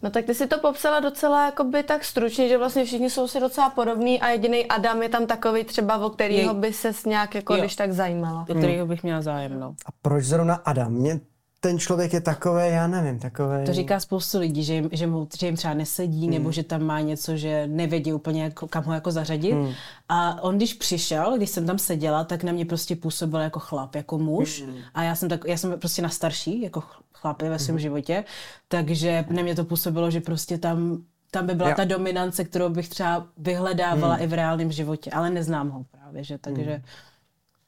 [0.03, 3.39] No tak ty si to popsala docela jakoby tak stručně, že vlastně všichni jsou si
[3.39, 7.53] docela podobní a jediný Adam je tam takový třeba, o kterého by se nějak jako
[7.53, 7.59] jo.
[7.59, 8.41] když tak zajímalo.
[8.49, 9.75] O kterého bych měla zájem, no.
[9.85, 10.93] A proč zrovna Adam?
[10.93, 11.19] Mě
[11.63, 13.65] ten člověk je takový, já nevím, takový.
[13.65, 16.33] To říká spoustu lidí, že jim, že, mu, že jim třeba nesedí, hmm.
[16.33, 19.51] nebo že tam má něco, že nevědí úplně, jako, kam ho jako zařadit.
[19.51, 19.71] Hmm.
[20.09, 23.95] A on, když přišel, když jsem tam seděla, tak na mě prostě působil jako chlap,
[23.95, 24.61] jako muž.
[24.61, 24.75] Hmm.
[24.93, 26.83] A já jsem, tak, já jsem prostě na starší, jako
[27.13, 27.81] chlapy ve svém hmm.
[27.81, 28.23] životě.
[28.67, 31.75] Takže na mě to působilo, že prostě tam tam by byla ja.
[31.75, 34.23] ta dominance, kterou bych třeba vyhledávala hmm.
[34.23, 36.83] i v reálném životě, ale neznám ho právě, že takže hmm.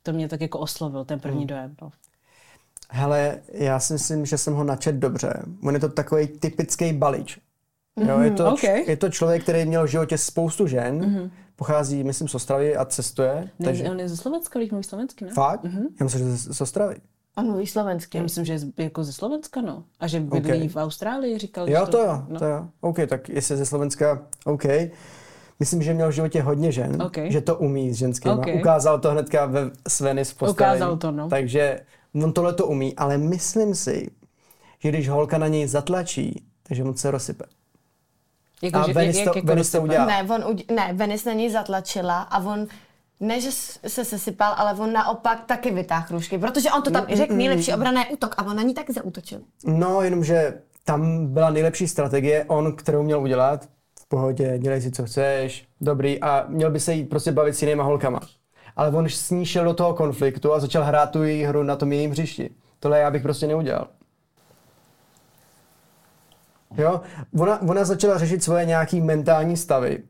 [0.03, 1.47] to mě tak jako oslovil, ten první hmm.
[1.47, 1.75] dojem.
[1.81, 1.91] No.
[2.89, 5.33] Hele, já si myslím, že jsem ho načet dobře.
[5.63, 7.39] On je to takový typický balič.
[8.07, 8.83] Jo, je, to, mm, okay.
[8.87, 11.29] je to člověk, který měl v životě spoustu žen, mm-hmm.
[11.55, 13.49] pochází, myslím, z Ostravy a cestuje.
[13.59, 13.89] Ne, takže...
[13.89, 15.31] On je ze Slovenska, když mluví slovensky, ne?
[15.33, 15.63] Fakt?
[15.63, 15.85] Mm-hmm.
[15.99, 16.95] Já myslím, že z Ostravy.
[17.37, 18.17] On mluví slovensky.
[18.17, 19.83] Já myslím, že je jako ze Slovenska, no.
[19.99, 20.67] A že bydlí okay.
[20.67, 21.69] v Austrálii, říkal.
[21.69, 22.39] Jo, to, to jo, no.
[22.39, 22.67] to jo.
[22.81, 24.63] OK, tak jestli ze Slovenska, OK.
[25.59, 27.31] Myslím, že měl v životě hodně žen, okay.
[27.31, 28.35] že to umí s ženskými.
[28.35, 28.59] Okay.
[28.59, 30.51] Ukázal to hnedka ve Sveny postavení.
[30.51, 31.29] Ukázal to, no.
[31.29, 31.79] Takže
[32.23, 34.11] on tohle to umí, ale myslím si,
[34.79, 37.45] že když holka na něj zatlačí, takže on se rozsype.
[38.61, 40.07] Jako, a Venice to, jako Venice to udělal.
[40.07, 42.67] Ne, on, ne, Venice na něj zatlačila a on
[43.19, 43.51] ne, že
[43.87, 47.37] se sesypal, ale on naopak taky vytáhl růžky, protože on to tam i řekl, mm,
[47.37, 47.77] nejlepší mm.
[47.77, 49.39] obrana je útok a on na ní taky zautočil.
[49.65, 55.05] No, jenomže tam byla nejlepší strategie, on, kterou měl udělat, v pohodě, dělej si, co
[55.05, 58.19] chceš, dobrý, a měl by se jít prostě bavit s jinýma holkama
[58.75, 59.31] ale on s
[59.63, 62.49] do toho konfliktu a začal hrát tu její hru na tom jejím hřišti.
[62.79, 63.87] Tohle já bych prostě neudělal.
[66.77, 67.01] Jo?
[67.39, 70.03] Ona, ona začala řešit svoje nějaký mentální stavy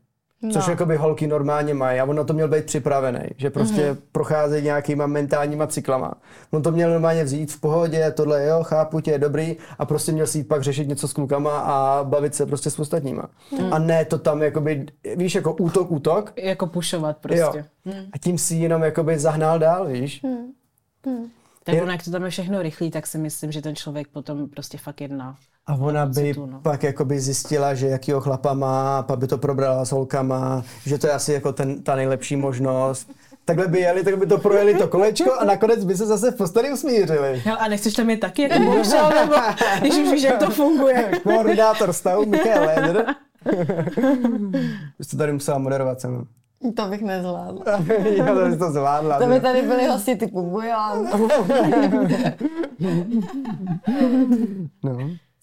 [0.52, 0.72] Což No.
[0.72, 3.96] jakoby holky normálně mají a on na to měl být připravený, že prostě mm-hmm.
[4.12, 6.14] procházejí nějakýma mentálníma cyklama.
[6.50, 10.12] On to měl normálně vzít v pohodě, tohle jo, chápu tě, je dobrý a prostě
[10.12, 13.28] měl si pak řešit něco s klukama a bavit se prostě s ostatníma.
[13.60, 13.72] Mm.
[13.72, 17.64] A ne to tam jakoby, víš, jako útok, útok, Jako pušovat prostě.
[17.84, 17.92] jo.
[18.12, 20.22] A tím si jenom jakoby zahnal dál, víš.
[20.22, 21.26] Mm.
[21.64, 24.08] Tak Je- ono, jak to tam je všechno rychlý, tak si myslím, že ten člověk
[24.08, 25.36] potom prostě fakt jedná.
[25.66, 26.60] A ona by pocitu, no.
[26.60, 31.06] pak jakoby zjistila, že jakýho chlapa má, pak by to probrala s holkama, že to
[31.06, 33.10] je asi jako ten, ta nejlepší možnost.
[33.44, 36.36] Takhle by jeli, tak by to projeli to kolečko a nakonec by se zase v
[36.36, 37.42] posteli usmířili.
[37.44, 39.34] Hele, a nechceš tam je taky jako bohužel, nebo
[39.80, 41.10] když už víš, jak to funguje.
[41.22, 43.06] Koordinátor stavu Michael Leder.
[45.10, 46.24] To tady musela moderovat se mnou.
[46.76, 47.64] To bych nezvládla.
[48.16, 49.18] Já to bys to zvládla.
[49.18, 51.08] To by tady byly hosti typu Bojan.
[54.82, 54.98] No.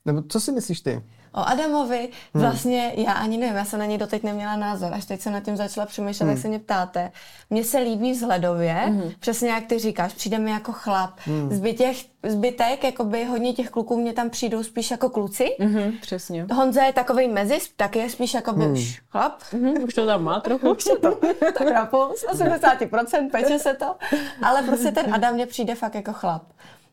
[0.05, 1.03] Nebo co si myslíš ty?
[1.35, 5.21] O Adamovi vlastně já ani nevím, já jsem na něj doteď neměla názor, až teď
[5.21, 7.11] jsem nad tím začala přemýšlet, jak se mě ptáte.
[7.49, 11.19] Mně se líbí vzhledově, přesně jak ty říkáš, přijde mi jako chlap.
[11.49, 11.95] Zbytek,
[12.27, 15.55] zbytek, jakoby hodně těch kluků mě tam přijdou spíš jako kluci.
[15.59, 16.45] Mhm, přesně.
[16.53, 19.41] Honza je takový mezi, taky je spíš jako by už chlap.
[19.53, 20.71] Mhm, už to tam má trochu.
[20.71, 21.19] Už je to
[21.57, 23.95] tak na půl, z 80%, peče se to.
[24.41, 26.43] Ale prostě ten Adam mně přijde fakt jako chlap.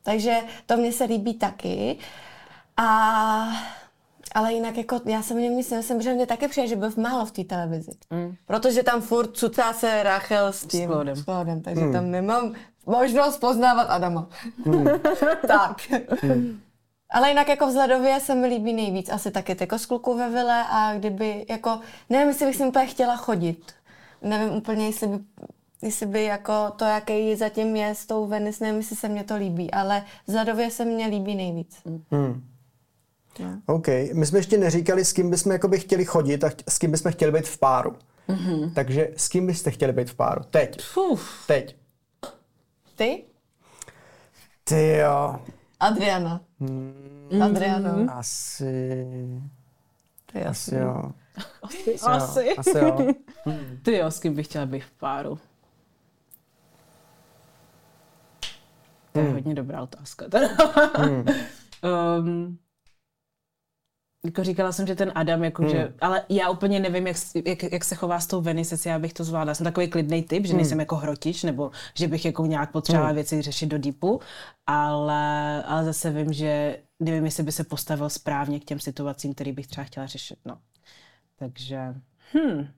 [0.03, 0.37] Takže
[0.67, 1.99] to mně se líbí taky.
[2.81, 3.49] A,
[4.35, 6.91] ale jinak jako, já jsem o něm nic nemyslím, že mě taky přijde, že byl
[6.97, 7.93] málo v té televizi.
[8.11, 8.35] Mm.
[8.47, 10.91] Protože tam furt cucá se Rachel s tím.
[10.91, 11.17] Claudem.
[11.17, 11.93] S Claudem, takže mm.
[11.93, 12.55] tam nemám
[12.87, 14.29] možnost poznávat Adama.
[14.65, 14.87] Mm.
[15.47, 15.77] tak.
[16.23, 16.61] Mm.
[17.11, 20.65] Ale jinak jako vzhledově se mi líbí nejvíc asi taky jako z kluků ve vile
[20.71, 23.73] a kdyby jako, nevím, jestli bych si úplně chtěla chodit.
[24.23, 25.19] Nevím úplně, jestli by,
[25.83, 29.37] jestli by jako to, jaký zatím je s tou Venice, nevím, jestli se mně to
[29.37, 31.77] líbí, ale vzhledově se mně líbí nejvíc.
[32.11, 32.50] Hmm.
[33.39, 33.63] No.
[33.67, 33.87] OK.
[34.13, 37.33] My jsme ještě neříkali, s kým bychom jakoby chtěli chodit a s kým bychom chtěli
[37.33, 37.97] být v páru.
[38.29, 38.73] Mm-hmm.
[38.75, 40.43] Takže s kým byste chtěli být v páru?
[40.51, 40.81] Teď.
[40.97, 41.77] Uf, Teď.
[42.97, 43.25] Ty?
[44.65, 45.39] Ty jo.
[45.81, 46.41] Adriana.
[46.61, 47.43] Hmm.
[47.43, 48.07] Adriano.
[48.13, 49.07] Asi...
[50.33, 51.03] To je Asi jo.
[51.63, 51.91] asi.
[52.47, 52.55] Jo.
[52.59, 53.07] Asi jo.
[53.83, 55.39] Ty jo, s kým bych chtěla být v páru?
[59.13, 60.29] To je hodně dobrá otázka.
[60.29, 60.49] Teda.
[62.19, 62.59] um,
[64.25, 67.85] jako říkala jsem, že ten Adam, jako že, ale já úplně nevím, jak, jak, jak
[67.85, 69.55] se chová s tou Venice, já bych to zvládla.
[69.55, 73.43] Jsem takový klidný typ, že nejsem jako hrotič, nebo že bych jako nějak potřebovala věci
[73.43, 74.21] řešit do deepu,
[74.67, 79.53] ale, ale zase vím, že nevím, jestli by se postavil správně k těm situacím, který
[79.53, 80.39] bych třeba chtěla řešit.
[80.45, 80.59] No.
[81.37, 81.95] Takže,
[82.35, 82.69] hm.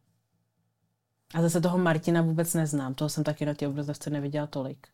[1.34, 4.88] A zase toho Martina vůbec neznám, toho jsem taky na té obrazovce neviděla tolik.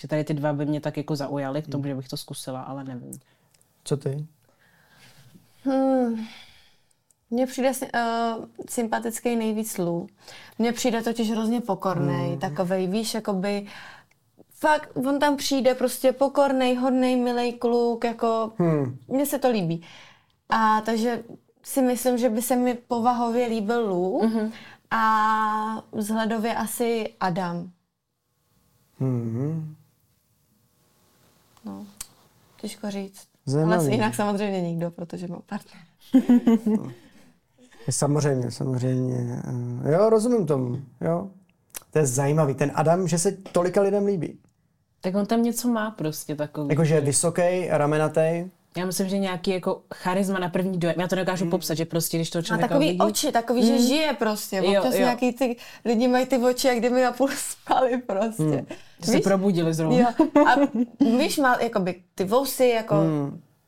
[0.00, 2.62] Že tady ty dva by mě tak jako zaujaly k tomu, že bych to zkusila,
[2.62, 3.12] ale nevím.
[3.84, 4.26] Co ty?
[5.64, 6.26] Hmm.
[7.30, 10.06] Mně přijde uh, sympatický nejvíc Lou.
[10.58, 12.38] Mně přijde totiž hrozně pokorný, hmm.
[12.38, 13.66] takovej, víš, jakoby
[14.50, 18.98] fakt, on tam přijde prostě pokorný, hodný, milý kluk, jako Hmm.
[19.08, 19.86] mně se to líbí.
[20.48, 21.24] A takže
[21.62, 24.52] si myslím, že by se mi povahově líbil Lou mm-hmm.
[24.90, 27.70] a vzhledově asi Adam.
[28.98, 29.76] Hmm.
[31.64, 31.86] No,
[32.56, 33.33] těžko říct.
[33.46, 33.80] Zajímavý.
[33.80, 35.82] Ale jinak samozřejmě nikdo, protože mám partner.
[37.90, 39.42] Samozřejmě, samozřejmě.
[39.84, 40.78] eh, Jo, rozumím tomu.
[41.00, 41.28] Jo.
[41.90, 42.54] To je zajímavý.
[42.54, 44.38] Ten Adam, že se tolika lidem líbí.
[45.00, 46.68] Tak on tam něco má prostě takový.
[46.70, 48.44] Jakože je vysoký, ramenatý.
[48.76, 51.00] Já myslím, že nějaký jako charisma na první dojem.
[51.00, 53.78] Já to nedokážu popsat, že prostě, když to Má člověka takový uvidí, oči, takový, že
[53.78, 54.56] žije prostě.
[54.56, 55.00] Jo, Občas jo.
[55.00, 58.66] nějaký ty lidi mají ty oči, jak kdyby napůl spali prostě.
[59.04, 59.98] že se probudili zrovna.
[59.98, 60.46] Jo.
[60.46, 60.54] A
[61.18, 62.94] víš, má jakoby ty vousy, jako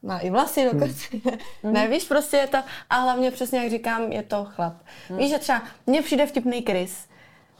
[0.02, 1.16] má i vlasy dokonce.
[1.62, 2.58] ne, víš, prostě je to,
[2.90, 4.74] a hlavně přesně jak říkám, je to chlap.
[5.10, 6.96] Víš, že třeba mně přijde vtipný Chris.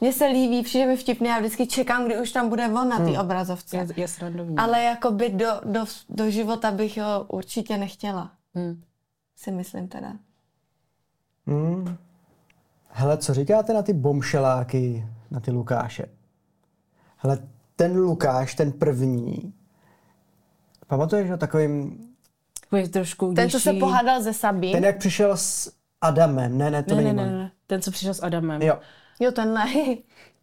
[0.00, 2.98] Mně se líbí, přijde mi vtipný, já vždycky čekám, kdy už tam bude on na
[2.98, 3.76] té obrazovce.
[3.76, 4.56] Je, je srandovní.
[4.56, 8.30] Ale jakoby do, do, do života bych ho určitě nechtěla.
[8.54, 8.82] Hmm.
[9.36, 10.12] Si myslím teda.
[11.46, 11.96] Hmm.
[12.88, 16.06] Hele, co říkáte na ty bomšeláky, na ty Lukáše?
[17.16, 17.38] Hele,
[17.76, 19.54] ten Lukáš, ten první,
[20.86, 22.06] pamatuješ o takovým,
[22.60, 24.72] Takový trošku Ten, co se pohádal ze Sabí.
[24.72, 27.28] ten jak přišel s Adamem, ne, ne, to Ne, není ne, on.
[27.28, 28.62] ne, ne, ten, co přišel s Adamem.
[28.62, 28.78] Jo.
[29.20, 29.64] Jo, tenhle.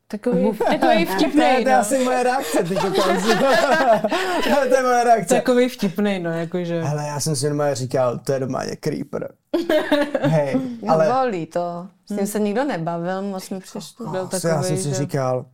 [0.07, 1.79] Takový, takový To je, vtipný, to je no.
[1.79, 3.05] asi moje reakce, ty kokos.
[4.69, 5.35] to je moje reakce.
[5.35, 6.81] Takový vtipný, no, jakože.
[6.83, 9.33] Hele, já jsem si normálně říkal, to je normálně creeper.
[10.21, 10.57] Hej,
[10.87, 11.07] Ale...
[11.07, 11.87] ale Bolí to.
[12.05, 14.11] S tím se nikdo nebavil, moc mi přišlo.
[14.11, 15.45] Byl asi já jsem si že- říkal,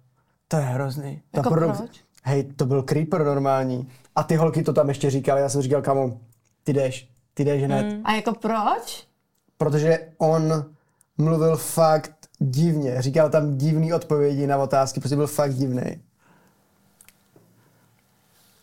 [0.47, 1.21] to je hrozný.
[1.31, 1.89] Ta Jako produk- proč?
[2.23, 3.89] Hej, to byl creeper normální.
[4.15, 6.19] A ty holky to tam ještě říkali, já jsem říkal, kamo,
[6.63, 7.81] ty jdeš, ty jdeš hned.
[7.91, 8.01] Hmm.
[8.03, 9.03] A jako proč?
[9.57, 10.65] Protože on
[11.17, 13.01] mluvil fakt divně.
[13.01, 16.01] Říkal tam divný odpovědi na otázky, prostě byl fakt divný.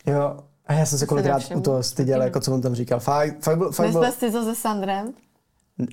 [0.06, 3.00] Jo, a já jsem se kolikrát u toho styděl, jako co on tam říkal.
[3.00, 5.14] Fakt, fakt byl, fakt byl, Nesme si to se Sandrem?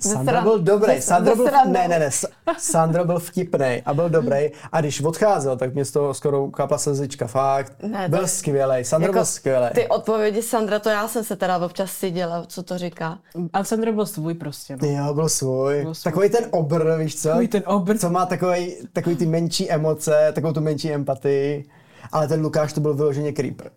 [0.01, 1.01] Sandro sran- byl dobrý.
[1.01, 2.09] Sandro ze byl, ne, ne, ne.
[2.09, 2.27] Sa-
[2.57, 4.49] Sandro byl vtipný a byl dobrý.
[4.71, 7.27] A když odcházel, tak mě z toho skoro kapla slzička.
[7.27, 7.73] Fakt.
[7.83, 8.83] Ne, byl skvělý.
[8.83, 9.65] Sandro Jako byl skvělý.
[9.75, 13.19] Ty odpovědi Sandra, to já jsem se teda občas styděla, co to říká.
[13.53, 14.87] Alexandr byl svůj prostě, no.
[14.87, 15.81] Jo, byl svůj.
[15.83, 16.11] Byl svůj.
[16.11, 17.27] Takový ten obr, víš co?
[17.29, 17.97] Takový ten obr.
[17.97, 21.65] Co má takový, takový ty menší emoce, takovou tu menší empatii.
[22.11, 23.71] Ale ten Lukáš to byl vyloženě creeper.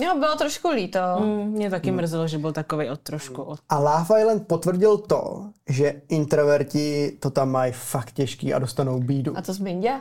[0.00, 0.98] Jo, bylo trošku líto.
[1.18, 3.60] Mm, mě taky mrzelo, že byl takový od trošku od...
[3.68, 9.38] A Love Island potvrdil to, že introverti to tam mají fakt těžký a dostanou bídu.
[9.38, 10.00] A to z Bindě?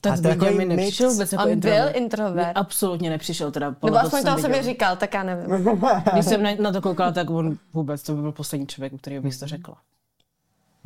[0.00, 1.96] Tak takový mi nepřišel vůbec jako On byl introvert.
[1.96, 2.46] introvert.
[2.46, 3.74] Mi absolutně nepřišel teda.
[3.84, 4.72] Nebo aspoň co to o jsem sobě viděla.
[4.72, 5.80] říkal, tak já nevím.
[6.12, 8.98] Když jsem na, na to koukala, tak on vůbec, to by byl poslední člověk, u
[8.98, 9.76] kterého bych to řekla.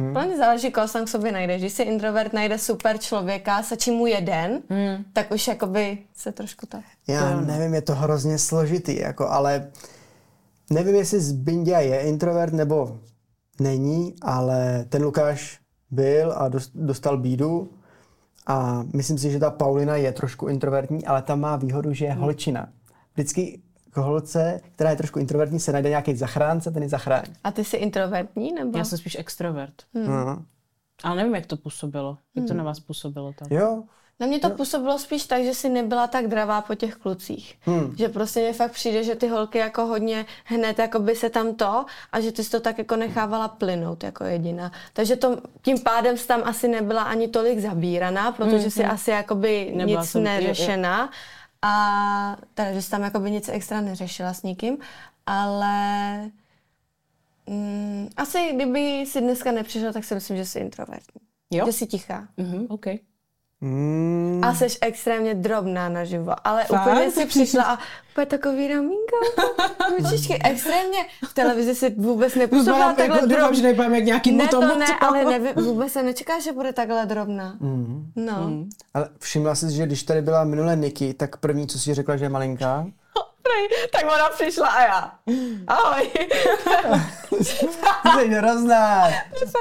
[0.00, 0.12] Hmm.
[0.12, 1.60] Plně záleží, koho sám k sobě najdeš.
[1.60, 5.04] Když si introvert najde super člověka, stačí mu jeden, Hmm.
[5.12, 6.80] tak už jakoby se trošku tak...
[7.06, 9.70] Já nevím, je to hrozně složitý, jako, ale
[10.72, 12.98] nevím, jestli Zbindia je introvert nebo
[13.60, 15.58] není, ale ten Lukáš
[15.90, 17.70] byl a dost- dostal bídu
[18.46, 22.12] a myslím si, že ta Paulina je trošku introvertní, ale ta má výhodu, že je
[22.12, 22.68] holčina.
[23.14, 23.60] Vždycky
[23.90, 27.32] k holce, která je trošku introvertní, se najde nějaký zachránce, ten ji zachrání.
[27.44, 28.78] A ty jsi introvertní, nebo?
[28.78, 29.74] Já jsem spíš extrovert.
[29.94, 30.42] No.
[31.02, 32.18] Ale nevím, jak to působilo.
[32.36, 33.48] Jak to na vás působilo tam.
[33.58, 33.82] Jo,
[34.20, 37.54] Na mě to působilo spíš tak, že si nebyla tak dravá po těch klucích.
[37.60, 37.94] Hmm.
[37.96, 41.54] Že prostě mě fakt přijde, že ty holky jako hodně hned jako by se tam
[41.54, 44.72] to a že ty jsi to tak jako nechávala plynout jako jediná.
[44.92, 49.72] Takže to, tím pádem jsi tam asi nebyla ani tolik zabíraná, protože si asi jakoby
[49.74, 50.32] Nebyla nic jsem- jo,
[51.02, 51.08] jo.
[51.62, 54.78] A teda, že jsi tam jakoby nic extra neřešila s nikým,
[55.26, 56.30] ale
[57.46, 61.20] mm, asi kdyby si dneska nepřišla, tak si myslím, že jsi introvertní.
[61.50, 61.66] Jo?
[61.66, 62.28] Že jsi tichá.
[62.36, 62.86] Mhm, OK.
[63.60, 66.86] Mm, A jsi extrémně drobná naživo, ale Fakt?
[66.86, 67.78] úplně si přišla a
[68.12, 69.16] úplně takový ramínko,
[69.98, 70.98] ručičky, extrémně.
[71.28, 73.50] V televizi si vůbec nepůsobila takhle drobná.
[73.62, 77.56] nevypadám jak nějaký Ne, to ne, ale nevím, vůbec se nečeká, že bude takhle drobná.
[77.60, 78.12] mm.
[78.16, 78.50] No.
[78.94, 82.24] Ale všimla jsi, že když tady byla minule Niky, tak první, co si řekla, že
[82.24, 82.86] je malinká?
[83.42, 85.12] Prej, tak ona přišla a já.
[85.66, 86.10] Ahoj.
[87.28, 89.08] Ty jsi hrozná.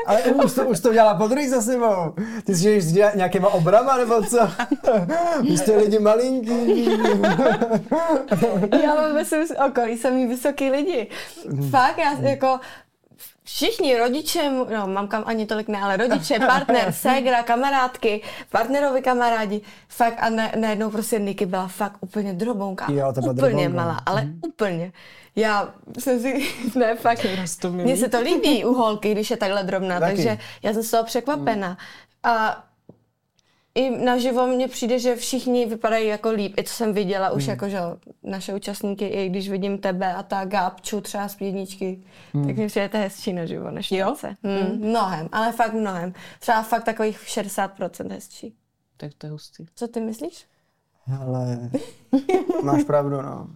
[0.06, 2.14] Ale už to, už to dělala po druhý za sebou.
[2.46, 4.52] Ty jsi s nějakýma obrama, nebo co?
[5.42, 6.86] Vy jste lidi malinký.
[8.84, 11.08] já mám ve svém okolí samý vysoký lidi.
[11.72, 12.60] Fakt, já jako
[13.44, 20.18] všichni rodiče, no mamka ani tolik ne, ale rodiče, partner, ségra, kamarádky, partnerovi kamarádi, fakt
[20.20, 22.86] a ne, najednou prostě Niky byla fakt úplně drobounka.
[22.92, 23.84] Jo, to byla úplně drobounka.
[23.84, 24.92] malá, ale úplně.
[25.36, 27.84] Já jsem si, ne, fakt, Rostomilý.
[27.84, 30.16] mně se to líbí u holky, když je takhle drobná, Taky.
[30.16, 31.78] takže já jsem z toho překvapená.
[32.24, 32.64] A
[33.76, 36.54] i naživo mně přijde, že všichni vypadají jako líp.
[36.58, 37.80] I co jsem viděla už jako, že
[38.24, 42.04] naše účastníky, i když vidím tebe a ta Gábču třeba z pětničky,
[42.48, 44.16] tak mi přijde to hezčí naživo než Jo?
[44.24, 44.34] jo?
[44.44, 46.14] Hmm, mnohem, ale fakt mnohem.
[46.40, 48.56] Třeba fakt takových 60% hezčí.
[48.98, 49.66] Tak to je hustý.
[49.76, 50.46] Co ty myslíš?
[51.20, 51.70] Ale
[52.64, 53.48] máš pravdu, no.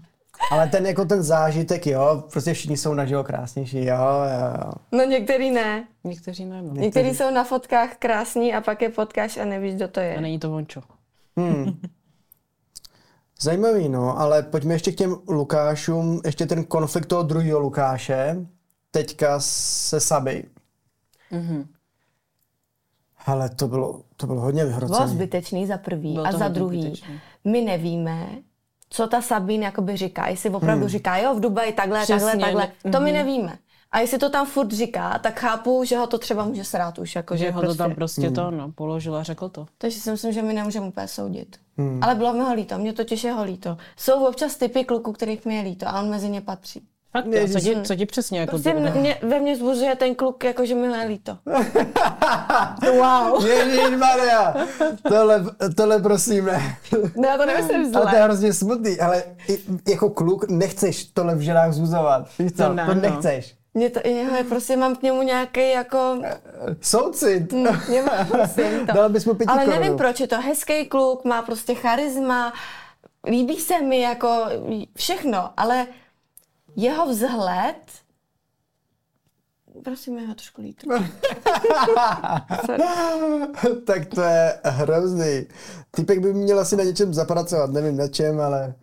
[0.51, 4.71] Ale ten jako ten zážitek, jo, prostě všichni jsou naživo krásnější, jo, jo, jo.
[4.91, 5.87] No některý ne.
[6.03, 6.73] Někteří ne, no.
[6.73, 10.21] Některý jsou na fotkách krásní a pak je potkáš a nevíš, kdo to A je.
[10.21, 10.81] není to vončo.
[13.41, 18.35] Zajímavý, no, ale pojďme ještě k těm Lukášům, ještě ten konflikt toho druhého Lukáše,
[18.91, 20.43] teďka se Saby.
[21.31, 21.67] Mhm.
[23.25, 25.07] Ale to bylo, to bylo hodně Bylo vyhrocené.
[25.07, 26.81] zbytečný za prvý Bylo a za druhý.
[26.81, 27.19] zbytečný.
[27.45, 28.27] My nevíme,
[28.93, 30.27] co ta Sabine jakoby říká.
[30.27, 30.89] Jestli opravdu Hmm.
[30.89, 32.71] říká, jo, v Dubaji takhle, Přesně, takhle, takhle.
[32.85, 33.57] ne- To my nevíme.
[33.91, 37.15] A jestli to tam furt říká, tak chápu, že ho to třeba může srát už.
[37.15, 37.77] Jako, Že že ho prostě.
[37.77, 39.65] to tam prostě to, no, položil a řekl to.
[39.77, 41.57] Takže si myslím, že my nemůžeme úplně soudit.
[41.77, 41.99] Hmm.
[42.03, 43.77] Ale bylo mi ho líto, mě totiž je ho líto.
[43.97, 46.81] Jsou občas typy kluků, kterých mi je líto a on mezi ně patří.
[47.13, 48.49] Fakt, jo, co ti, co ti přesně jako...
[48.49, 51.37] Prostě mě, mě, ve mně zbuzuje ten kluk, jako že mi je líto.
[52.97, 53.45] Wow.
[53.45, 54.55] Ježíš Maria,
[55.07, 55.43] tohle,
[55.77, 56.77] tohle prosím ne.
[57.15, 58.23] Ne, já to nemyslím Ale to je zle.
[58.23, 59.23] hrozně smutný, ale
[59.89, 62.27] jako kluk nechceš tohle v ženách zuzovat.
[62.39, 63.01] Víš co, To to, ne, to no.
[63.01, 63.55] nechceš.
[63.73, 66.21] Mě to, je prostě, mám k němu nějaký jako...
[66.81, 67.53] Soucit.
[67.53, 68.93] Nemám, prosím to.
[68.93, 72.53] Dal bys mu Ale nevím proč, je to hezký kluk, má prostě charisma,
[73.27, 74.45] líbí se mi jako
[74.95, 75.87] všechno, ale
[76.75, 77.75] jeho vzhled,
[79.83, 80.87] prosím, je ho trošku líto.
[83.85, 85.45] Tak to je hrozný.
[85.91, 88.75] Typek by měl asi na něčem zapracovat, nevím na čem, ale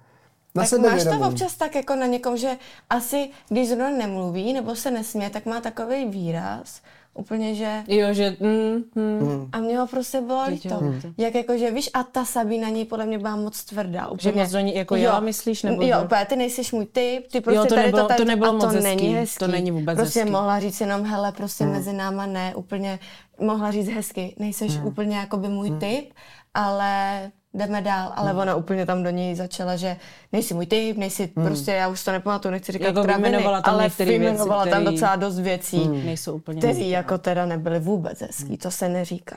[0.55, 2.57] na tak máš to občas tak jako na někom, že
[2.91, 6.81] asi když zrovna nemluví nebo se nesměje, tak má takový výraz,
[7.15, 7.83] Úplně, že...
[7.89, 8.37] Jo, že...
[8.41, 9.49] Mm, mm.
[9.53, 10.69] A mě ho prostě bylo líto.
[10.69, 11.09] líto.
[11.19, 14.07] Jak jako, že víš, a ta Sabí na něj podle mě byla moc tvrdá.
[14.09, 14.33] Úplně.
[14.33, 17.41] Že moc do ní jako jela, myslíš, nebo Jo, úplně, ty nejsiš můj typ, ty
[17.41, 19.47] prostě to tady nebylo- to, tady, to nebylo a moc to hezký, není to hezký.
[19.49, 20.33] není vůbec Prostě hezký.
[20.33, 22.99] mohla říct jenom, hele, prostě mezi náma ne, úplně,
[23.41, 26.13] mohla říct hezky, nejseš úplně jakoby můj typ,
[26.55, 29.97] ale jdeme dál, ale ona úplně tam do něj začala, že
[30.33, 33.75] nejsi můj typ, nejsi prostě, já už to nepamatuju, nechci říkat Jako kraviny, vyjmenovala tam
[33.75, 36.91] ale vyjmenovala tam docela dost věcí, Nejsou úplně které hezký.
[36.91, 39.37] jako teda nebyly vůbec hezký, to se neříká.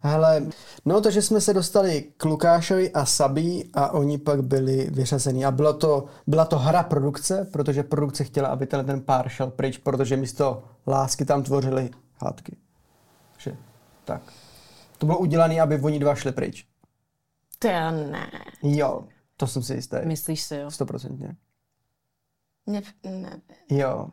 [0.00, 0.42] Hele,
[0.84, 5.44] no takže jsme se dostali k Lukášovi a Sabí a oni pak byli vyřazeni.
[5.44, 9.50] A bylo to, byla to hra produkce, protože produkce chtěla, aby tenhle ten pár šel
[9.50, 11.90] pryč, protože místo lásky tam tvořili
[12.22, 12.56] hádky.
[13.38, 13.56] Že,
[14.04, 14.22] tak.
[14.98, 16.66] To bylo udělané, aby oni dva šli pryč.
[17.58, 18.30] To já ne.
[18.62, 19.04] Jo,
[19.36, 19.96] to jsem si jistý.
[20.04, 20.70] Myslíš si, jo?
[20.70, 21.36] Stoprocentně.
[22.66, 23.40] Ne, ne.
[23.70, 24.08] Jo.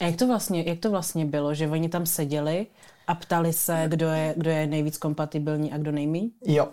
[0.00, 2.66] A jak to, vlastně, jak to vlastně bylo, že oni tam seděli
[3.06, 6.30] a ptali se, kdo je, kdo je nejvíc kompatibilní a kdo nejmíň?
[6.46, 6.68] Jo.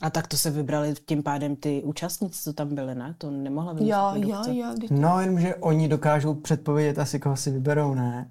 [0.00, 3.14] A tak to se vybrali tím pádem ty účastníci, co tam byly, ne?
[3.18, 4.56] To nemohla vymyslet Jo, jo, produkce.
[4.56, 4.74] jo.
[5.00, 8.30] No, jenomže oni dokážou předpovědět asi, koho si vyberou, ne?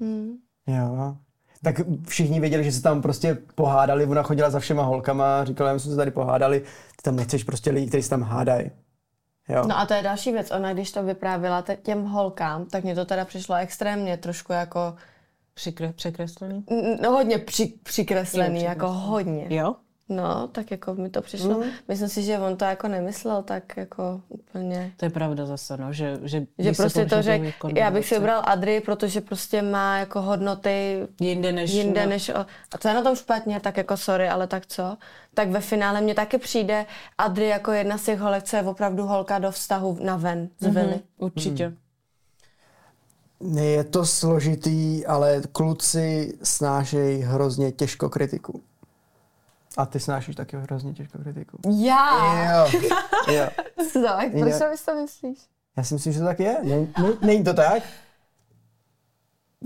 [0.00, 0.32] Hmm.
[0.66, 1.16] Jo.
[1.62, 5.78] Tak všichni věděli, že se tam prostě pohádali, ona chodila za všema holkama, říkala, že
[5.80, 8.70] jsme se tady pohádali, ty tam nechceš prostě lidi, kteří se tam hádají.
[9.48, 9.64] Jo.
[9.66, 10.50] No a to je další věc.
[10.50, 14.94] Ona, když to vyprávěla těm holkám, tak mě to teda přišlo extrémně trošku jako
[15.54, 16.64] Přikre, překreslený?
[17.02, 19.46] no, hodně při, přikreslený, Jo, jako hodně.
[19.48, 19.74] Jo?
[20.08, 21.58] No, tak jako mi to přišlo.
[21.58, 21.64] Mm.
[21.88, 24.92] Myslím si, že on to jako nemyslel tak jako úplně.
[24.96, 28.14] To je pravda zase, no, že, že, Že prostě to řekl, jako já bych si
[28.14, 31.72] vybral Adry, protože prostě má jako hodnoty Jinde než...
[31.72, 32.28] jinde no, než...
[32.28, 34.96] O, a to je na tom špatně, tak jako sorry, ale tak co?
[35.34, 36.86] Tak ve finále mně taky přijde
[37.18, 40.66] Adry jako jedna z těch holek, co je opravdu holka do vztahu na ven z
[40.66, 40.86] vily.
[40.86, 41.72] Mhm, Určitě.
[43.60, 48.60] Je to složitý, ale kluci snášejí hrozně těžko kritiku.
[49.76, 51.58] A ty snášíš taky hrozně těžko kritiku.
[51.84, 52.44] Já!
[52.54, 52.80] Jo.
[53.34, 53.48] jo.
[53.92, 54.76] Co, tak proč Jo.
[54.76, 55.38] si to myslíš?
[55.76, 56.56] Já si myslím, že to tak je.
[56.62, 57.82] Není, není to tak?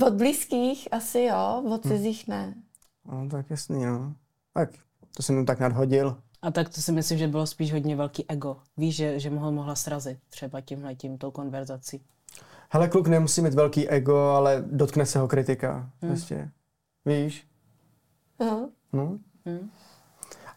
[0.06, 2.54] Od blízkých asi jo, od cizích ne.
[3.04, 4.14] No, tak jasný, no.
[4.54, 4.70] Tak,
[5.16, 6.16] to jsem mu tak nadhodil.
[6.42, 8.56] A tak to si myslím, že bylo spíš hodně velký ego.
[8.76, 12.02] Víš, že, že mohla, mohla srazit třeba tímhle tím, tou konverzací.
[12.70, 15.90] Hele, kluk nemusí mít velký ego, ale dotkne se ho kritika.
[16.00, 16.50] Prostě.
[17.04, 17.46] Víš?
[18.38, 18.68] Aha.
[18.92, 19.18] No.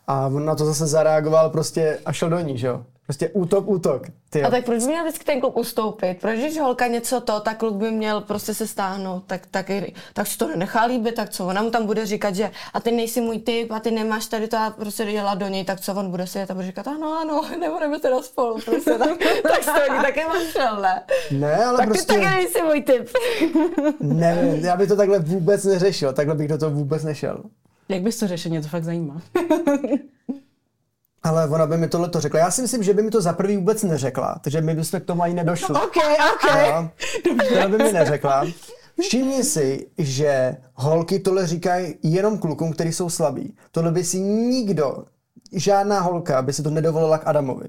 [0.08, 2.86] A on na to zase zareagoval prostě a šel do ní, že jo?
[3.06, 4.04] Prostě útok, útok.
[4.30, 6.18] Ty A tak proč by měl vždycky ten kluk ustoupit?
[6.22, 9.72] Proč když holka něco to, tak kluk by měl prostě se stáhnout, tak, tak,
[10.14, 11.48] tak si to nenechá líbit, tak co?
[11.48, 14.48] Ona mu tam bude říkat, že a ty nejsi můj typ a ty nemáš tady
[14.48, 17.42] to a prostě jela do něj, tak co on bude a bude říkat, ano, ano,
[17.60, 19.10] nebudeme teda spolu, prostě tak,
[19.44, 21.04] tak to také našel, ne?
[21.32, 22.14] Ne, ale Tak prostě...
[22.14, 23.10] ty taky nejsi můj typ.
[24.00, 27.44] Ne, já bych to takhle vůbec neřešil, takhle bych do toho vůbec nešel.
[27.90, 28.52] Jak bys to řešil?
[28.52, 29.22] Mě to fakt zajímá.
[31.24, 32.40] Ale ona by mi tohle to řekla.
[32.40, 35.06] Já si myslím, že by mi to za prvý vůbec neřekla, takže my bychom k
[35.06, 35.76] tomu ani nedošli.
[35.76, 35.98] OK,
[36.34, 36.56] OK.
[36.56, 36.90] Jo,
[37.62, 38.46] to by mi neřekla.
[39.02, 43.56] Všimni si, že holky tohle říkají jenom klukům, kteří jsou slabí.
[43.72, 45.06] Tohle by si nikdo,
[45.52, 47.66] žádná holka by si to nedovolila k Adamovi.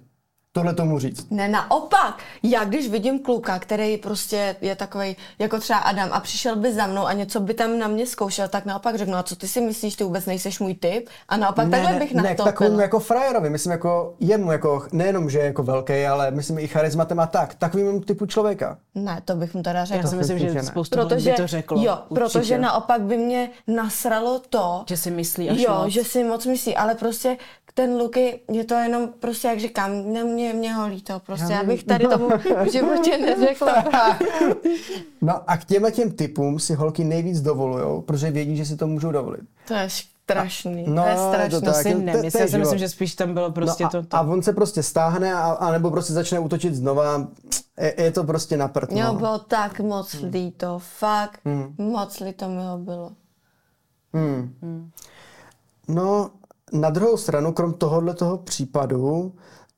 [0.57, 1.26] Tohle tomu říct.
[1.30, 2.18] Ne, naopak.
[2.42, 6.86] Já když vidím kluka, který prostě je takový jako třeba Adam a přišel by za
[6.86, 9.61] mnou a něco by tam na mě zkoušel, tak naopak řeknu, a co ty si
[9.61, 11.09] myslíš, ty vůbec nejseš můj typ?
[11.28, 15.30] A naopak takhle bych ne, na to takovému jako frajerovi, myslím jako jemu, jako nejenom,
[15.30, 18.78] že je jako velký, ale myslím i charizmatem a tak, takovým typu člověka.
[18.94, 20.02] Ne, to bych mu teda řekla.
[20.02, 20.62] Já si myslím, že ne.
[20.62, 21.82] spoustu Protože, by to řeklo.
[21.82, 22.14] jo, určitě.
[22.38, 25.92] protože naopak by mě nasralo to, Že si myslí až jo, moc.
[25.92, 27.36] že si moc myslí, ale prostě
[27.76, 31.64] ten Luky, je to jenom prostě, jak říkám, ne, mě, mě ho líto, prostě, já
[31.64, 32.28] bych tady tomu
[32.64, 33.74] v životě neřekla.
[35.22, 38.86] No a k těmhle těm typům si holky nejvíc dovolujou, protože vědí, že si to
[38.86, 39.40] můžou dovolit.
[39.68, 41.61] To je strašný, No, to je strašný.
[41.61, 42.42] To tak, si to- to nemyslím.
[42.42, 44.16] Já si myslím, že spíš tam bylo prostě no a, to, to.
[44.16, 47.26] a on se prostě stáhne a, a nebo prostě začne útočit znova.
[47.80, 49.18] Je, je to prostě na prd, Mě ho no.
[49.18, 51.40] bylo tak moc líto, fakt
[51.78, 53.12] moc líto mi ho bylo.
[54.14, 54.90] Hmm.
[55.88, 56.30] No,
[56.72, 59.32] na druhou stranu, krom tohohle toho případu,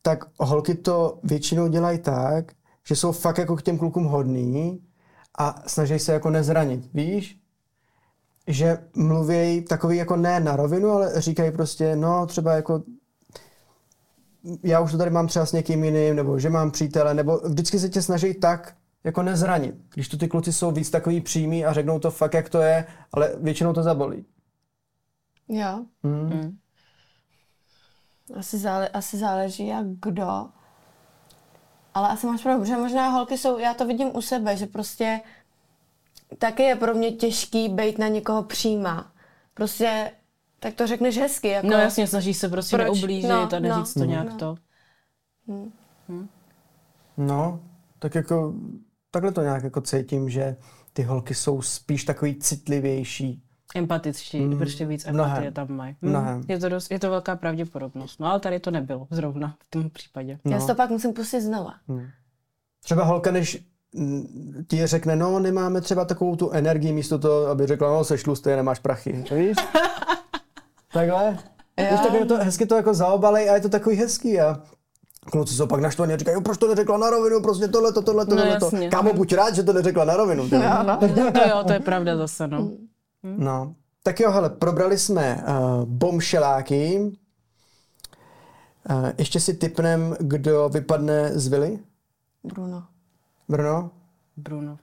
[0.07, 2.53] tak holky to většinou dělají tak,
[2.89, 4.83] že jsou fakt jako k těm klukům hodný
[5.39, 7.39] a snaží se jako nezranit, víš?
[8.47, 12.83] Že mluví takový jako ne na rovinu, ale říkají prostě, no třeba jako
[14.63, 17.79] já už to tady mám třeba s někým jiným, nebo že mám přítele, nebo vždycky
[17.79, 19.75] se tě snaží tak jako nezranit.
[19.95, 22.85] Když to ty kluci jsou víc takový přímý a řeknou to fakt, jak to je,
[23.13, 24.25] ale většinou to zabolí.
[25.49, 25.85] Jo.
[26.05, 26.57] Hmm.
[28.35, 30.49] Asi, zále, asi záleží jak kdo.
[31.95, 35.21] Ale asi máš pravdu, že možná holky jsou, já to vidím u sebe, že prostě
[36.39, 39.13] taky je pro mě těžký být na někoho přímá.
[39.55, 40.11] Prostě
[40.61, 41.49] tak to řekneš hezky.
[41.49, 42.85] Jako, No jasně, snažíš se prostě Proč?
[42.87, 44.37] neublížit No, a neříct to no, nějak no.
[44.37, 44.57] to.
[47.17, 47.61] No,
[47.99, 48.55] tak jako
[49.11, 50.57] takhle to nějak jako cítím, že
[50.93, 53.43] ty holky jsou spíš takový citlivější.
[53.75, 54.59] Empatičtí, mm.
[54.59, 55.31] prostě víc mnohem.
[55.31, 55.97] empatie tam mají.
[56.03, 56.11] Mm.
[56.11, 56.43] Mnohem.
[56.49, 58.21] Je, to dost, je to velká pravděpodobnost.
[58.21, 60.39] No ale tady to nebylo zrovna v tom případě.
[60.45, 60.61] Já No.
[60.61, 61.73] si to pak musím pustit znova.
[62.85, 63.65] Třeba holka, než
[63.95, 68.23] mm, ti řekne, no nemáme třeba takovou tu energii místo toho, aby řekla, no seš
[68.23, 69.25] tlustý, nemáš prachy.
[69.35, 69.57] Víš?
[70.93, 71.39] Takhle.
[71.91, 74.63] Víš, tak je to hezky to jako zaobalej a je to takový hezký a
[75.31, 78.03] kluci jsou pak naštvaní a říkají, jo, proč to neřekla na rovinu, prostě tohle, to,
[78.03, 78.89] tohle, No, tohle.
[78.89, 80.49] Kámo, buď rád, že to neřekla na rovinu.
[80.49, 80.57] ty.
[81.33, 82.71] To jo, to je pravda zase, no.
[83.37, 83.75] No.
[84.03, 87.13] Tak jo, hele, probrali jsme uh, bomšeláky.
[88.91, 91.79] Uh, ještě si typnem, kdo vypadne z vily?
[92.45, 92.87] Bruno.
[94.37, 94.79] Bruno.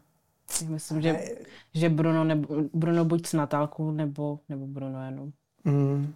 [0.61, 1.19] Já myslím, že,
[1.73, 5.31] že Bruno, nebo, Bruno buď s Natálkou, nebo, nebo Bruno jenom.
[5.63, 6.13] Mm.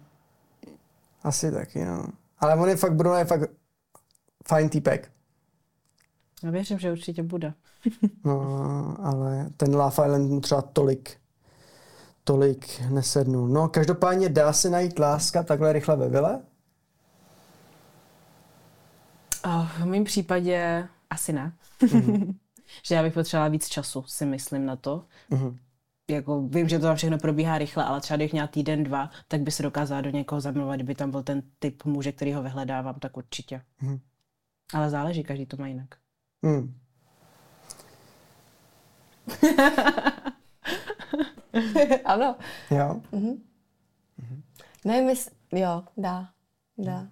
[1.22, 2.06] Asi taky, no.
[2.38, 3.50] Ale on je fakt, Bruno je fakt
[4.48, 5.10] fajn týpek.
[6.42, 7.54] Já věřím, že určitě bude.
[8.24, 11.16] No, ale ten Love Island mu třeba tolik,
[12.28, 13.48] tolik nesednul.
[13.48, 16.42] No, každopádně dá se najít láska takhle rychle ve vile?
[19.44, 21.52] Oh, v mém případě asi ne.
[22.82, 25.04] že já bych potřebovala víc času, si myslím na to.
[26.10, 29.40] Jako, vím, že to tam všechno probíhá rychle, ale třeba kdybych měla týden, dva, tak
[29.40, 32.94] by se dokázala do někoho zamilovat, kdyby tam byl ten typ muže, který ho vyhledávám,
[32.94, 33.62] tak určitě.
[34.74, 35.88] Ale záleží, každý to má jinak.
[36.42, 36.74] Hmm.
[42.04, 42.36] ano.
[42.70, 43.00] Jo.
[44.84, 45.30] Ne, mys...
[45.52, 46.28] Jo, dá.
[46.78, 47.06] Dá.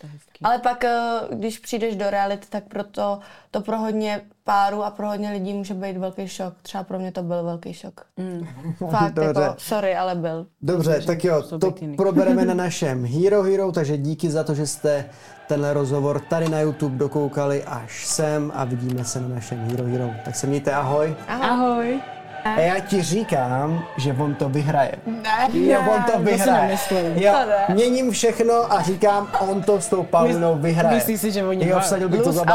[0.00, 0.38] To je hezký.
[0.42, 0.98] Ale pak, eh,
[1.30, 3.18] když přijdeš do reality, tak proto
[3.50, 6.54] to pro hodně párů a pro hodně lidí může být velký šok.
[6.62, 8.06] Třeba pro mě to byl velký šok.
[8.16, 8.46] Mm.
[8.90, 9.42] Fakt, Dobře.
[9.42, 10.46] jako, sorry, ale byl.
[10.62, 15.10] Dobře, tak jo, to probereme na našem Hero Hero, takže díky za to, že jste
[15.48, 20.10] tenhle rozhovor tady na YouTube dokoukali až sem a vidíme se na našem Hero Hero.
[20.24, 21.16] Tak se mějte ahoj.
[21.28, 22.00] Ahoj.
[22.44, 24.92] A já ti říkám, že on to vyhraje.
[25.06, 26.78] Ne, Jo, on to si vyhraje.
[27.14, 27.74] Jo, To ne.
[27.74, 30.94] měním všechno a říkám, on to s tou Paulinou vyhraje.
[30.94, 32.52] myslíš si, že oni Jo, vsadil bych to za to-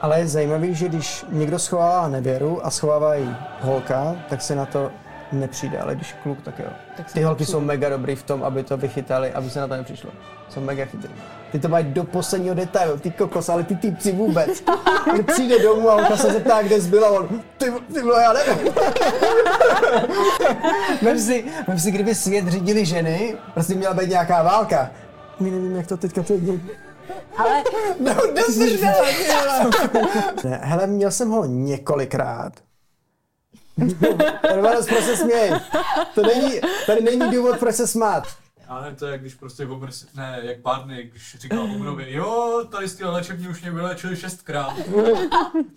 [0.00, 4.66] Ale je zajímavý, že když někdo schovává nevěru a schovává jí holka, tak se na
[4.66, 4.90] to
[5.32, 6.66] nepřijde, ale když kluk, tak jo.
[6.96, 9.76] Tak Ty holky jsou mega dobrý v tom, aby to vychytali, aby se na to
[9.76, 10.10] nepřišlo.
[10.48, 11.12] Jsou mega chytrý.
[11.52, 14.64] Ty to mají do posledního detailu, ty kokos, ale ty typci vůbec.
[15.12, 17.28] Když přijde domů a holka se zeptá, kde jsi byla, on,
[17.58, 18.72] ty, ty vole, já nevím.
[21.02, 24.90] Vem si, vem si, kdyby svět řídili ženy, prostě měla být nějaká válka.
[25.40, 26.34] My nevím, jak to teďka to
[27.38, 27.62] ale
[28.00, 28.80] No, kde jsi
[30.44, 32.52] ne, hele, měl jsem ho několikrát.
[34.54, 35.52] Romanus, proč se směj?
[36.14, 38.24] To není, tady není důvod, proč se smát.
[38.68, 42.94] Ale to je, když prostě obrs, ne, jak Barney, když říkal Omerovi, jo, tady z
[42.94, 44.74] té léčební už mě vylečili šestkrát.